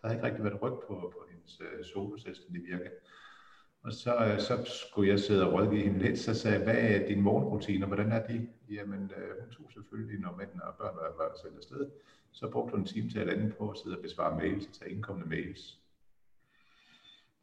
der 0.00 0.08
havde 0.08 0.14
ikke 0.14 0.26
rigtig 0.26 0.44
været 0.44 0.62
ryg 0.62 0.72
på, 0.72 1.12
på 1.14 1.26
hendes 1.30 1.60
øh, 1.60 1.78
uh, 1.78 1.84
soloselvstændige 1.84 2.66
virke. 2.66 2.90
Og 3.82 3.92
så, 3.92 4.16
øh, 4.16 4.40
så 4.40 4.54
skulle 4.64 5.10
jeg 5.10 5.20
sidde 5.20 5.46
og 5.46 5.52
rådgive 5.52 5.82
hende 5.82 5.98
lidt, 5.98 6.18
så 6.18 6.34
sagde 6.34 6.56
jeg, 6.56 6.64
hvad 6.64 6.76
er 6.78 7.06
din 7.08 7.22
morgenrutiner, 7.22 7.86
hvordan 7.86 8.12
er 8.12 8.26
de? 8.26 8.48
Jamen, 8.70 9.12
øh, 9.16 9.40
hun 9.40 9.50
tog 9.50 9.70
selvfølgelig, 9.72 10.20
når 10.20 10.36
mændene 10.38 10.64
og 10.64 10.74
børn 10.78 10.96
var, 10.96 11.14
var 11.16 11.36
selv 11.42 11.56
afsted, 11.56 11.90
så 12.32 12.50
brugte 12.50 12.70
hun 12.70 12.80
en 12.80 12.86
time 12.86 13.10
til 13.10 13.18
at 13.18 13.28
andet 13.28 13.56
på 13.56 13.70
at 13.70 13.78
sidde 13.78 13.96
og 13.96 14.02
besvare 14.02 14.38
mails 14.38 14.66
og 14.66 14.72
tage 14.72 14.90
indkommende 14.90 15.28
mails 15.28 15.80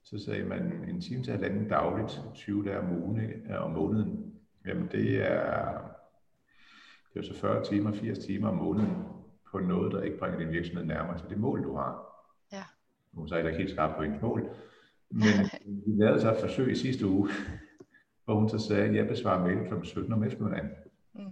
så 0.03 0.19
sagde 0.19 0.45
man 0.45 0.89
en 0.89 1.01
time 1.01 1.23
til 1.23 1.33
halvanden 1.33 1.67
dagligt, 1.67 2.21
20 2.33 2.65
dage 2.65 2.79
om, 2.79 3.03
ugen, 3.03 3.51
om 3.57 3.71
måneden. 3.71 4.33
Jamen 4.65 4.87
det 4.91 5.31
er, 5.31 5.81
det 7.13 7.19
er 7.19 7.33
så 7.33 7.39
40 7.39 7.63
timer, 7.63 7.91
80 7.91 8.19
timer 8.19 8.47
om 8.47 8.55
måneden 8.57 8.95
på 9.51 9.59
noget, 9.59 9.91
der 9.91 10.01
ikke 10.01 10.17
bringer 10.17 10.39
din 10.39 10.51
virksomhed 10.51 10.85
nærmere 10.85 11.17
til 11.17 11.29
det 11.29 11.37
mål, 11.37 11.63
du 11.63 11.75
har. 11.75 12.05
Ja. 12.51 12.63
Nu 13.13 13.21
er 13.21 13.35
jeg 13.35 13.45
ikke 13.45 13.57
helt 13.57 13.71
skarp 13.71 13.97
på 13.97 14.03
ens 14.03 14.21
mål. 14.21 14.49
Men 15.09 15.49
vi 15.85 16.03
lavede 16.03 16.21
så 16.21 16.31
et 16.31 16.41
forsøg 16.41 16.71
i 16.71 16.75
sidste 16.75 17.07
uge, 17.07 17.29
hvor 18.25 18.35
hun 18.35 18.49
så 18.49 18.59
sagde, 18.59 18.89
at 18.89 18.95
jeg 18.95 19.07
besvarer 19.07 19.47
mail 19.47 19.67
kl. 19.67 19.85
17 19.85 20.13
om 20.13 20.23
eftermiddagen. 20.23 20.69
Mm. 21.13 21.31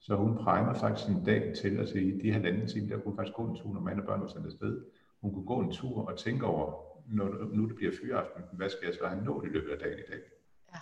Så 0.00 0.16
hun 0.16 0.36
primer 0.36 0.74
faktisk 0.74 1.08
en 1.08 1.24
dag 1.24 1.54
til 1.56 1.76
at 1.76 1.88
sige, 1.88 2.14
at 2.14 2.22
de 2.22 2.32
halvanden 2.32 2.68
time, 2.68 2.88
der 2.88 2.98
kunne 2.98 3.16
faktisk 3.16 3.36
gå 3.36 3.44
en 3.44 3.56
tur, 3.56 3.72
når 3.74 3.80
mand 3.80 4.00
og 4.00 4.06
børn 4.06 4.20
var 4.20 4.26
sendt 4.26 4.46
afsted. 4.46 4.84
Hun 5.20 5.34
kunne 5.34 5.46
gå 5.46 5.60
en 5.60 5.72
tur 5.72 6.08
og 6.08 6.18
tænke 6.18 6.46
over, 6.46 6.89
når 7.10 7.54
nu 7.56 7.68
det 7.68 7.76
bliver 7.76 7.92
fyraften, 8.02 8.42
hvad 8.52 8.70
skal 8.70 8.86
jeg 8.86 8.94
så 8.94 9.06
have 9.06 9.24
nået 9.24 9.46
i 9.46 9.48
løbet 9.48 9.70
af 9.70 9.78
dagen 9.78 9.98
i 9.98 10.10
dag? 10.10 10.20
Ja. 10.74 10.80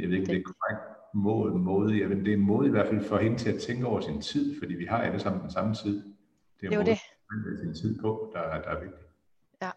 Jeg 0.00 0.08
ved 0.08 0.16
ikke, 0.16 0.18
om 0.18 0.26
det 0.26 0.36
er 0.36 0.42
korrekt 0.42 1.00
måde, 1.14 1.54
måde. 1.54 2.00
Jeg 2.00 2.10
ved, 2.10 2.16
det 2.16 2.28
er 2.28 2.36
en 2.36 2.40
måde 2.40 2.66
i 2.66 2.70
hvert 2.70 2.88
fald 2.88 3.04
for 3.04 3.18
hende 3.18 3.38
til 3.38 3.52
at 3.52 3.60
tænke 3.60 3.86
over 3.86 4.00
sin 4.00 4.20
tid, 4.20 4.58
fordi 4.58 4.74
vi 4.74 4.84
har 4.84 5.02
alle 5.02 5.20
sammen 5.20 5.42
den 5.42 5.50
samme 5.50 5.74
tid. 5.74 6.14
Det 6.60 6.66
er, 6.66 6.70
det 6.70 6.78
måde, 6.78 6.90
det. 6.90 7.58
sin 7.58 7.74
tid 7.74 8.00
på, 8.00 8.30
der, 8.34 8.42
der 8.42 8.70
er 8.70 8.80
vigtigt. 8.80 9.02
Ja, 9.62 9.70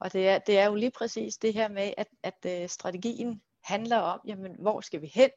og 0.00 0.12
det 0.12 0.28
er, 0.28 0.38
det 0.38 0.58
er 0.58 0.66
jo 0.66 0.74
lige 0.74 0.92
præcis 0.98 1.36
det 1.36 1.54
her 1.54 1.68
med, 1.68 1.92
at, 1.96 2.08
at 2.22 2.62
uh, 2.62 2.68
strategien 2.68 3.42
handler 3.64 3.98
om, 3.98 4.20
jamen, 4.26 4.56
hvor 4.58 4.80
skal 4.80 5.00
vi 5.00 5.10
hen? 5.14 5.30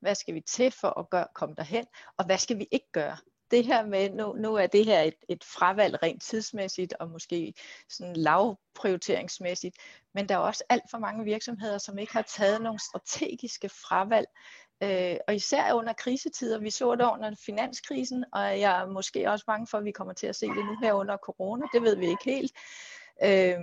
Hvad 0.00 0.14
skal 0.14 0.34
vi 0.34 0.40
til 0.40 0.70
for 0.80 0.98
at 0.98 1.10
gøre, 1.10 1.26
komme 1.34 1.54
derhen? 1.54 1.84
Og 2.18 2.26
hvad 2.26 2.38
skal 2.38 2.58
vi 2.58 2.68
ikke 2.72 2.92
gøre? 2.92 3.16
Det 3.50 3.64
her 3.64 3.86
med, 3.86 4.10
nu, 4.10 4.32
nu 4.32 4.54
er 4.54 4.66
det 4.66 4.84
her 4.84 5.02
et, 5.02 5.14
et 5.28 5.44
fravalg 5.44 6.02
rent 6.02 6.22
tidsmæssigt 6.22 6.94
og 7.00 7.10
måske 7.10 7.54
sådan 7.88 8.16
lavprioriteringsmæssigt, 8.16 9.76
men 10.14 10.28
der 10.28 10.34
er 10.34 10.38
også 10.38 10.64
alt 10.68 10.90
for 10.90 10.98
mange 10.98 11.24
virksomheder, 11.24 11.78
som 11.78 11.98
ikke 11.98 12.12
har 12.12 12.22
taget 12.22 12.62
nogle 12.62 12.78
strategiske 12.78 13.68
fravalg 13.68 14.26
Øh, 14.82 15.16
og 15.28 15.34
især 15.34 15.72
under 15.72 15.92
krisetider. 15.92 16.58
Vi 16.58 16.70
så 16.70 16.94
det 16.94 17.04
under 17.04 17.34
finanskrisen, 17.46 18.24
og 18.32 18.60
jeg 18.60 18.82
er 18.82 18.86
måske 18.86 19.30
også 19.30 19.46
bange 19.46 19.66
for, 19.66 19.78
at 19.78 19.84
vi 19.84 19.90
kommer 19.90 20.14
til 20.14 20.26
at 20.26 20.36
se 20.36 20.46
det 20.46 20.56
nu 20.56 20.76
her 20.82 20.92
under 20.92 21.16
corona. 21.16 21.66
Det 21.72 21.82
ved 21.82 21.96
vi 21.96 22.06
ikke 22.06 22.24
helt. 22.24 22.52
Øh, 23.24 23.58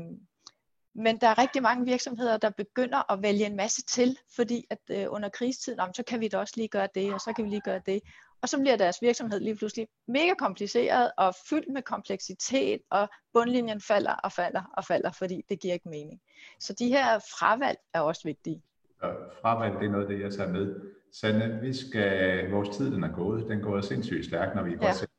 men 0.96 1.18
der 1.18 1.28
er 1.28 1.38
rigtig 1.38 1.62
mange 1.62 1.86
virksomheder, 1.86 2.38
der 2.38 2.50
begynder 2.50 3.12
at 3.12 3.22
vælge 3.22 3.46
en 3.46 3.56
masse 3.56 3.82
til, 3.82 4.18
fordi 4.36 4.66
at 4.70 4.80
øh, 4.90 5.06
under 5.10 5.30
krisetiden, 5.30 5.94
så 5.94 6.04
kan 6.04 6.20
vi 6.20 6.28
da 6.28 6.38
også 6.38 6.54
lige 6.58 6.68
gøre 6.68 6.88
det, 6.96 7.14
og 7.14 7.22
så 7.22 7.34
kan 7.34 7.46
vi 7.46 7.50
lige 7.50 7.62
gøre 7.62 7.82
det. 7.86 8.02
Og 8.44 8.50
så 8.50 8.60
bliver 8.60 8.78
deres 8.78 9.02
virksomhed 9.02 9.40
lige 9.40 9.56
pludselig 9.56 9.88
mega 10.08 10.34
kompliceret 10.34 11.12
og 11.18 11.34
fyldt 11.50 11.74
med 11.74 11.82
kompleksitet, 11.82 12.82
og 12.90 13.10
bundlinjen 13.34 13.82
falder 13.82 14.14
og 14.14 14.32
falder 14.32 14.62
og 14.78 14.86
falder, 14.86 15.12
fordi 15.12 15.46
det 15.50 15.60
giver 15.60 15.74
ikke 15.74 15.90
mening. 15.90 16.22
Så 16.60 16.74
de 16.74 16.88
her 16.88 17.20
fravalg 17.20 17.78
er 17.94 18.00
også 18.00 18.22
vigtige. 18.26 18.62
Og 19.02 19.16
fravalg, 19.42 19.80
det 19.80 19.86
er 19.86 19.92
noget 19.92 20.04
af 20.04 20.10
det, 20.10 20.22
jeg 20.24 20.34
tager 20.34 20.50
med. 20.50 20.76
Sande, 21.12 21.60
vi 21.62 21.74
skal, 21.74 22.50
vores 22.52 22.78
tid 22.78 22.92
den 22.92 23.04
er 23.04 23.16
gået. 23.16 23.48
Den 23.48 23.62
går 23.62 23.82
sindssygt 23.82 24.26
stærkt, 24.26 24.56
når 24.56 24.64
vi 24.64 24.76
går 24.76 24.86
ja. 24.86 24.94
selv. 24.94 25.10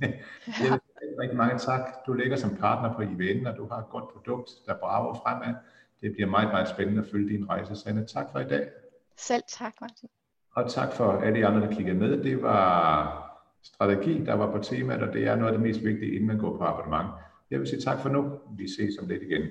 Jeg 0.46 0.80
rigtig 1.20 1.36
mange 1.36 1.58
tak. 1.58 2.06
Du 2.06 2.12
ligger 2.12 2.36
som 2.36 2.56
partner 2.56 2.94
på 2.94 3.02
IVN, 3.02 3.46
og 3.46 3.56
du 3.56 3.68
har 3.68 3.78
et 3.78 3.88
godt 3.90 4.08
produkt, 4.08 4.50
der 4.66 4.78
brager 4.78 5.14
fremad. 5.14 5.54
Det 6.00 6.12
bliver 6.12 6.28
meget, 6.28 6.48
meget 6.48 6.68
spændende 6.68 7.02
at 7.02 7.08
følge 7.10 7.28
din 7.28 7.48
rejse. 7.48 7.76
Sande, 7.76 8.06
tak 8.06 8.26
for 8.32 8.38
i 8.38 8.48
dag. 8.48 8.68
Selv 9.16 9.42
tak, 9.48 9.74
Martin. 9.80 10.08
Og 10.56 10.70
tak 10.70 10.92
for 10.92 11.12
alle 11.12 11.38
de 11.38 11.46
andre, 11.46 11.60
der 11.60 11.74
kiggede 11.74 11.98
med. 11.98 12.22
Det 12.22 12.42
var 12.42 13.22
strategi, 13.62 14.24
der 14.24 14.34
var 14.34 14.52
på 14.52 14.58
temaet, 14.58 15.02
og 15.02 15.12
det 15.12 15.26
er 15.26 15.36
noget 15.36 15.52
af 15.52 15.58
det 15.58 15.66
mest 15.66 15.84
vigtige, 15.84 16.12
inden 16.12 16.26
man 16.26 16.38
går 16.38 16.58
på 16.58 16.64
abonnement. 16.64 17.08
Jeg 17.50 17.60
vil 17.60 17.68
sige 17.68 17.80
tak 17.80 18.00
for 18.00 18.08
nu. 18.08 18.30
Vi 18.58 18.68
ses 18.68 18.98
om 19.02 19.08
lidt 19.08 19.22
igen. 19.22 19.42